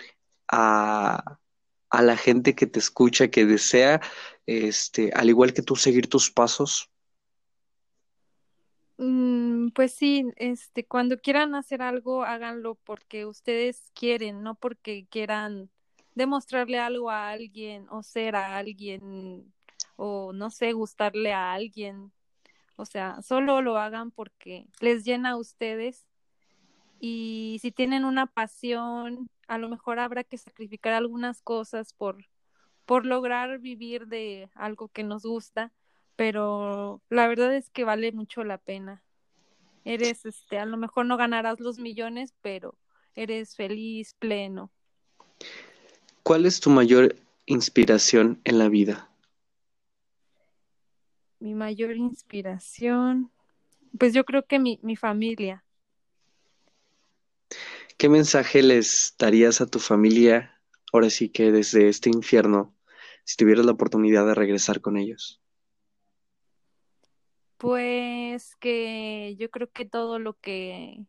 a, 0.47 1.39
la 1.91 2.17
gente 2.17 2.55
que 2.55 2.65
te 2.65 2.79
escucha, 2.79 3.29
que 3.29 3.45
desea, 3.45 4.01
este, 4.47 5.11
al 5.13 5.29
igual 5.29 5.53
que 5.53 5.61
tú, 5.61 5.75
seguir 5.75 6.07
tus 6.09 6.31
pasos? 6.31 6.89
Mm, 8.97 9.69
pues 9.69 9.93
sí, 9.93 10.25
este, 10.37 10.85
cuando 10.85 11.19
quieran 11.19 11.53
hacer 11.55 11.81
algo, 11.81 12.23
háganlo 12.23 12.75
porque 12.75 13.25
ustedes 13.25 13.91
quieren, 13.93 14.41
no 14.43 14.55
porque 14.55 15.05
quieran 15.09 15.69
demostrarle 16.15 16.79
algo 16.79 17.11
a 17.11 17.29
alguien 17.29 17.87
o 17.89 18.01
ser 18.03 18.35
a 18.35 18.57
alguien 18.57 19.53
o 19.97 20.33
no 20.33 20.49
sé, 20.49 20.73
gustarle 20.73 21.33
a 21.33 21.53
alguien. 21.53 22.11
O 22.77 22.85
sea, 22.85 23.21
solo 23.21 23.61
lo 23.61 23.77
hagan 23.77 24.11
porque 24.11 24.67
les 24.81 25.05
llena 25.05 25.31
a 25.31 25.37
ustedes 25.37 26.07
y 26.99 27.59
si 27.61 27.71
tienen 27.71 28.05
una 28.05 28.27
pasión, 28.27 29.29
a 29.47 29.57
lo 29.57 29.69
mejor 29.69 29.99
habrá 29.99 30.23
que 30.23 30.37
sacrificar 30.37 30.93
algunas 30.93 31.41
cosas 31.41 31.93
por, 31.93 32.27
por 32.85 33.05
lograr 33.05 33.59
vivir 33.59 34.07
de 34.07 34.49
algo 34.55 34.89
que 34.89 35.03
nos 35.03 35.23
gusta, 35.23 35.71
pero 36.17 36.99
la 37.09 37.27
verdad 37.27 37.55
es 37.55 37.69
que 37.69 37.85
vale 37.85 38.11
mucho 38.11 38.43
la 38.43 38.57
pena. 38.57 39.03
Eres, 39.85 40.25
este, 40.25 40.57
a 40.57 40.65
lo 40.65 40.75
mejor 40.75 41.05
no 41.05 41.15
ganarás 41.15 41.61
los 41.61 41.79
millones, 41.79 42.33
pero 42.41 42.75
eres 43.15 43.55
feliz, 43.55 44.15
pleno. 44.19 44.71
¿Cuál 46.23 46.45
es 46.45 46.59
tu 46.59 46.69
mayor 46.69 47.15
inspiración 47.45 48.41
en 48.43 48.59
la 48.59 48.67
vida? 48.67 49.09
Mi 51.39 51.53
mayor 51.53 51.95
inspiración, 51.95 53.31
pues 53.97 54.13
yo 54.13 54.25
creo 54.25 54.45
que 54.45 54.59
mi, 54.59 54.79
mi 54.81 54.95
familia. 54.95 55.63
¿Qué 57.97 58.09
mensaje 58.09 58.63
les 58.63 59.15
darías 59.19 59.61
a 59.61 59.67
tu 59.67 59.79
familia 59.79 60.59
ahora 60.91 61.11
sí 61.11 61.29
que 61.29 61.51
desde 61.51 61.89
este 61.89 62.09
infierno, 62.09 62.75
si 63.23 63.37
tuvieras 63.37 63.65
la 63.65 63.73
oportunidad 63.73 64.25
de 64.25 64.33
regresar 64.33 64.81
con 64.81 64.97
ellos? 64.97 65.41
Pues 67.57 68.55
que 68.57 69.35
yo 69.39 69.49
creo 69.49 69.71
que 69.71 69.85
todo 69.85 70.19
lo 70.19 70.33
que 70.33 71.05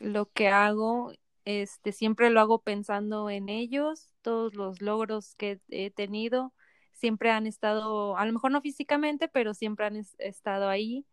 lo 0.00 0.30
que 0.30 0.48
hago 0.48 1.12
este 1.44 1.92
siempre 1.92 2.30
lo 2.30 2.40
hago 2.40 2.62
pensando 2.62 3.28
en 3.30 3.48
ellos, 3.48 4.14
todos 4.22 4.54
los 4.54 4.80
logros 4.80 5.34
que 5.36 5.60
he 5.68 5.90
tenido 5.90 6.52
siempre 6.92 7.30
han 7.30 7.46
estado, 7.46 8.16
a 8.16 8.24
lo 8.24 8.32
mejor 8.32 8.50
no 8.50 8.62
físicamente, 8.62 9.28
pero 9.28 9.52
siempre 9.52 9.86
han 9.86 9.96
estado 10.18 10.68
ahí. 10.68 11.04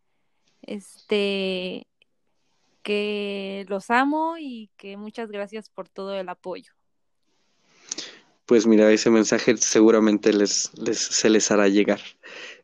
Este, 0.62 1.88
que 2.84 3.66
los 3.68 3.90
amo 3.90 4.36
y 4.40 4.70
que 4.78 4.96
muchas 4.98 5.30
gracias 5.30 5.70
por 5.70 5.90
todo 5.90 6.16
el 6.16 6.30
apoyo. 6.30 6.72
Pues 8.46 8.68
mira, 8.68 8.92
ese 8.92 9.10
mensaje 9.10 9.56
seguramente 9.58 10.34
les, 10.34 10.72
les 10.78 11.00
se 11.00 11.30
les 11.30 11.52
hará 11.52 11.68
llegar. 11.68 12.02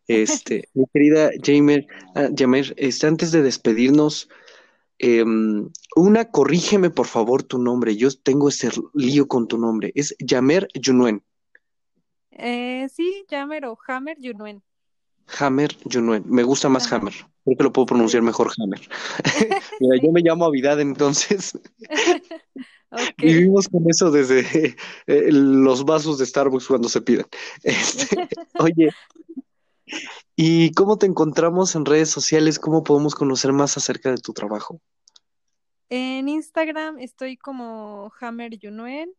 Este, 0.07 0.69
mi 0.73 0.85
querida 0.93 1.31
Jamer, 1.43 1.85
ah, 2.15 2.29
este, 2.77 3.07
antes 3.07 3.31
de 3.31 3.41
despedirnos, 3.41 4.29
em, 4.99 5.69
una, 5.95 6.31
corrígeme 6.31 6.89
por 6.89 7.07
favor 7.07 7.43
tu 7.43 7.59
nombre. 7.59 7.95
Yo 7.95 8.09
tengo 8.11 8.49
ese 8.49 8.69
lío 8.93 9.27
con 9.27 9.47
tu 9.47 9.57
nombre. 9.57 9.91
Es 9.95 10.15
Yamer 10.19 10.67
Yunuen. 10.73 11.23
Eh, 12.31 12.87
sí, 12.93 13.25
Yamer 13.29 13.65
o 13.65 13.77
Hammer 13.87 14.17
Yunuen. 14.19 14.61
Hammer 15.39 15.75
Junuen. 15.91 16.23
Me 16.27 16.43
gusta 16.43 16.69
más 16.69 16.91
Hammer. 16.91 17.13
Creo 17.43 17.57
que 17.57 17.63
lo 17.63 17.73
puedo 17.73 17.87
pronunciar 17.87 18.23
mejor 18.23 18.51
Hammer. 18.57 18.81
Mira, 19.79 20.01
yo 20.01 20.11
me 20.11 20.21
llamo 20.21 20.45
Avidad 20.45 20.79
entonces. 20.79 21.57
Vivimos 23.17 23.67
con 23.67 23.83
eso 23.89 24.11
desde 24.11 24.75
eh, 25.07 25.31
los 25.31 25.83
vasos 25.83 26.17
de 26.17 26.25
Starbucks 26.25 26.67
cuando 26.67 26.87
se 26.87 27.01
piden. 27.01 27.25
Este, 27.63 28.29
oye, 28.59 28.89
¿y 30.35 30.71
cómo 30.73 30.97
te 30.97 31.05
encontramos 31.05 31.75
en 31.75 31.85
redes 31.85 32.09
sociales? 32.09 32.59
¿Cómo 32.59 32.83
podemos 32.83 33.15
conocer 33.15 33.53
más 33.53 33.77
acerca 33.77 34.11
de 34.11 34.17
tu 34.17 34.33
trabajo? 34.33 34.81
En 35.89 36.27
Instagram 36.27 36.99
estoy 36.99 37.37
como 37.37 38.11
Hammer 38.19 38.57
Junuen 38.61 39.13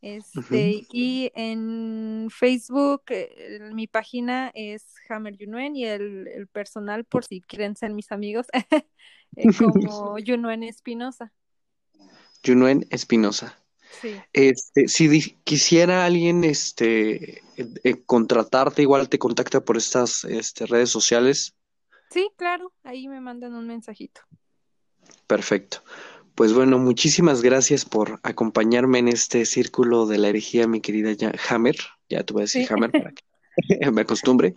este, 0.00 0.86
y 0.92 1.32
en 1.34 2.28
Facebook, 2.30 3.02
eh, 3.08 3.70
mi 3.72 3.88
página 3.88 4.52
es 4.54 4.84
Hammer 5.08 5.36
Yunuen 5.36 5.74
y 5.74 5.86
el, 5.86 6.48
personal, 6.52 7.04
por 7.04 7.24
si 7.24 7.40
quieren 7.40 7.74
ser 7.74 7.92
mis 7.92 8.12
amigos, 8.12 8.46
eh, 9.36 9.46
como 9.58 10.18
Yunuen 10.18 10.62
Espinosa. 10.62 11.32
Yunuen 12.44 12.86
Espinosa. 12.90 13.58
Sí. 14.00 14.14
Este, 14.32 14.88
si 14.88 15.36
quisiera 15.44 16.04
alguien 16.04 16.44
este, 16.44 17.42
eh, 17.56 18.02
contratarte, 18.06 18.82
igual 18.82 19.08
te 19.08 19.18
contacta 19.18 19.60
por 19.60 19.76
estas 19.76 20.24
este, 20.24 20.66
redes 20.66 20.90
sociales. 20.90 21.54
Sí, 22.10 22.30
claro, 22.36 22.72
ahí 22.84 23.08
me 23.08 23.20
mandan 23.20 23.54
un 23.54 23.66
mensajito. 23.66 24.20
Perfecto. 25.26 25.82
Pues 26.34 26.52
bueno, 26.52 26.78
muchísimas 26.78 27.42
gracias 27.42 27.84
por 27.84 28.20
acompañarme 28.22 29.00
en 29.00 29.08
este 29.08 29.44
círculo 29.44 30.06
de 30.06 30.18
la 30.18 30.28
herejía, 30.28 30.68
mi 30.68 30.80
querida 30.80 31.32
Hammer. 31.48 31.76
Ya 32.08 32.22
te 32.22 32.32
voy 32.32 32.42
a 32.42 32.44
decir 32.44 32.66
Hammer 32.70 32.92
para 32.92 33.10
que 33.10 33.22
me 33.92 34.02
acostumbre. 34.02 34.54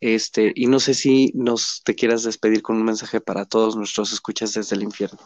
Este, 0.00 0.52
y 0.54 0.66
no 0.66 0.80
sé 0.80 0.94
si 0.94 1.32
nos 1.34 1.82
te 1.84 1.94
quieras 1.94 2.22
despedir 2.22 2.62
con 2.62 2.76
un 2.76 2.84
mensaje 2.84 3.20
para 3.20 3.44
todos 3.44 3.76
nuestros 3.76 4.12
escuchas 4.12 4.54
desde 4.54 4.76
el 4.76 4.82
infierno. 4.82 5.18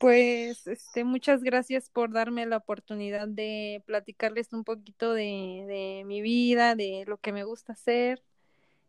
Pues 0.00 0.66
este, 0.66 1.04
muchas 1.04 1.42
gracias 1.42 1.90
por 1.90 2.10
darme 2.10 2.46
la 2.46 2.56
oportunidad 2.56 3.28
de 3.28 3.82
platicarles 3.84 4.50
un 4.54 4.64
poquito 4.64 5.12
de, 5.12 5.66
de 5.68 6.04
mi 6.06 6.22
vida, 6.22 6.74
de 6.74 7.04
lo 7.06 7.18
que 7.18 7.32
me 7.32 7.44
gusta 7.44 7.74
hacer. 7.74 8.22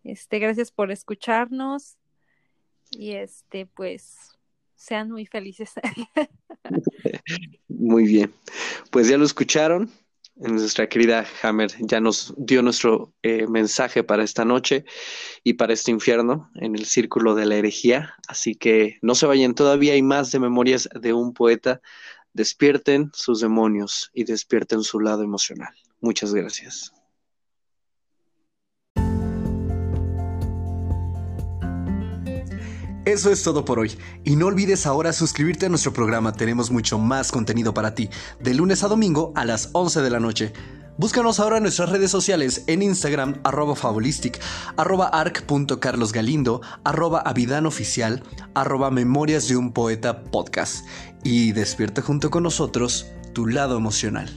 Este, 0.05 0.39
gracias 0.39 0.71
por 0.71 0.89
escucharnos. 0.89 1.97
Y 2.91 3.11
este, 3.11 3.65
pues 3.65 4.39
sean 4.75 5.11
muy 5.11 5.25
felices. 5.25 5.73
muy 7.67 8.05
bien. 8.05 8.33
Pues 8.89 9.09
ya 9.09 9.17
lo 9.17 9.25
escucharon. 9.25 9.91
Nuestra 10.41 10.89
querida 10.89 11.23
Hammer 11.43 11.69
ya 11.79 11.99
nos 11.99 12.33
dio 12.35 12.63
nuestro 12.63 13.13
eh, 13.21 13.45
mensaje 13.45 14.03
para 14.03 14.23
esta 14.23 14.43
noche 14.43 14.85
y 15.43 15.53
para 15.53 15.73
este 15.73 15.91
infierno 15.91 16.49
en 16.55 16.73
el 16.73 16.87
círculo 16.87 17.35
de 17.35 17.45
la 17.45 17.57
herejía. 17.57 18.15
Así 18.27 18.55
que 18.55 18.97
no 19.03 19.13
se 19.13 19.27
vayan, 19.27 19.53
todavía 19.53 19.93
hay 19.93 20.01
más 20.01 20.31
de 20.31 20.39
memorias 20.39 20.89
de 20.99 21.13
un 21.13 21.33
poeta. 21.35 21.79
Despierten 22.33 23.11
sus 23.13 23.39
demonios 23.39 24.09
y 24.15 24.23
despierten 24.23 24.81
su 24.81 24.99
lado 24.99 25.21
emocional. 25.21 25.75
Muchas 25.99 26.33
gracias. 26.33 26.91
Eso 33.05 33.31
es 33.31 33.41
todo 33.41 33.65
por 33.65 33.79
hoy. 33.79 33.97
Y 34.23 34.35
no 34.35 34.45
olvides 34.45 34.85
ahora 34.85 35.11
suscribirte 35.11 35.65
a 35.65 35.69
nuestro 35.69 35.91
programa. 35.91 36.33
Tenemos 36.33 36.69
mucho 36.69 36.99
más 36.99 37.31
contenido 37.31 37.73
para 37.73 37.95
ti. 37.95 38.09
De 38.39 38.53
lunes 38.53 38.83
a 38.83 38.87
domingo 38.87 39.33
a 39.35 39.43
las 39.43 39.69
11 39.73 40.01
de 40.01 40.09
la 40.11 40.19
noche. 40.19 40.53
Búscanos 40.97 41.39
ahora 41.39 41.57
en 41.57 41.63
nuestras 41.63 41.89
redes 41.89 42.11
sociales 42.11 42.63
en 42.67 42.83
Instagram, 42.83 43.39
arroba 43.43 43.75
fabulistic, 43.75 44.39
arroba 44.77 45.07
arc.carlosgalindo, 45.07 46.61
arroba 46.83 47.21
avidanoficial, 47.21 48.21
arroba 48.53 48.91
memorias 48.91 49.47
de 49.47 49.57
un 49.57 49.71
poeta 49.71 50.23
podcast. 50.25 50.85
Y 51.23 51.53
despierta 51.53 52.03
junto 52.03 52.29
con 52.29 52.43
nosotros 52.43 53.07
tu 53.33 53.47
lado 53.47 53.77
emocional. 53.77 54.29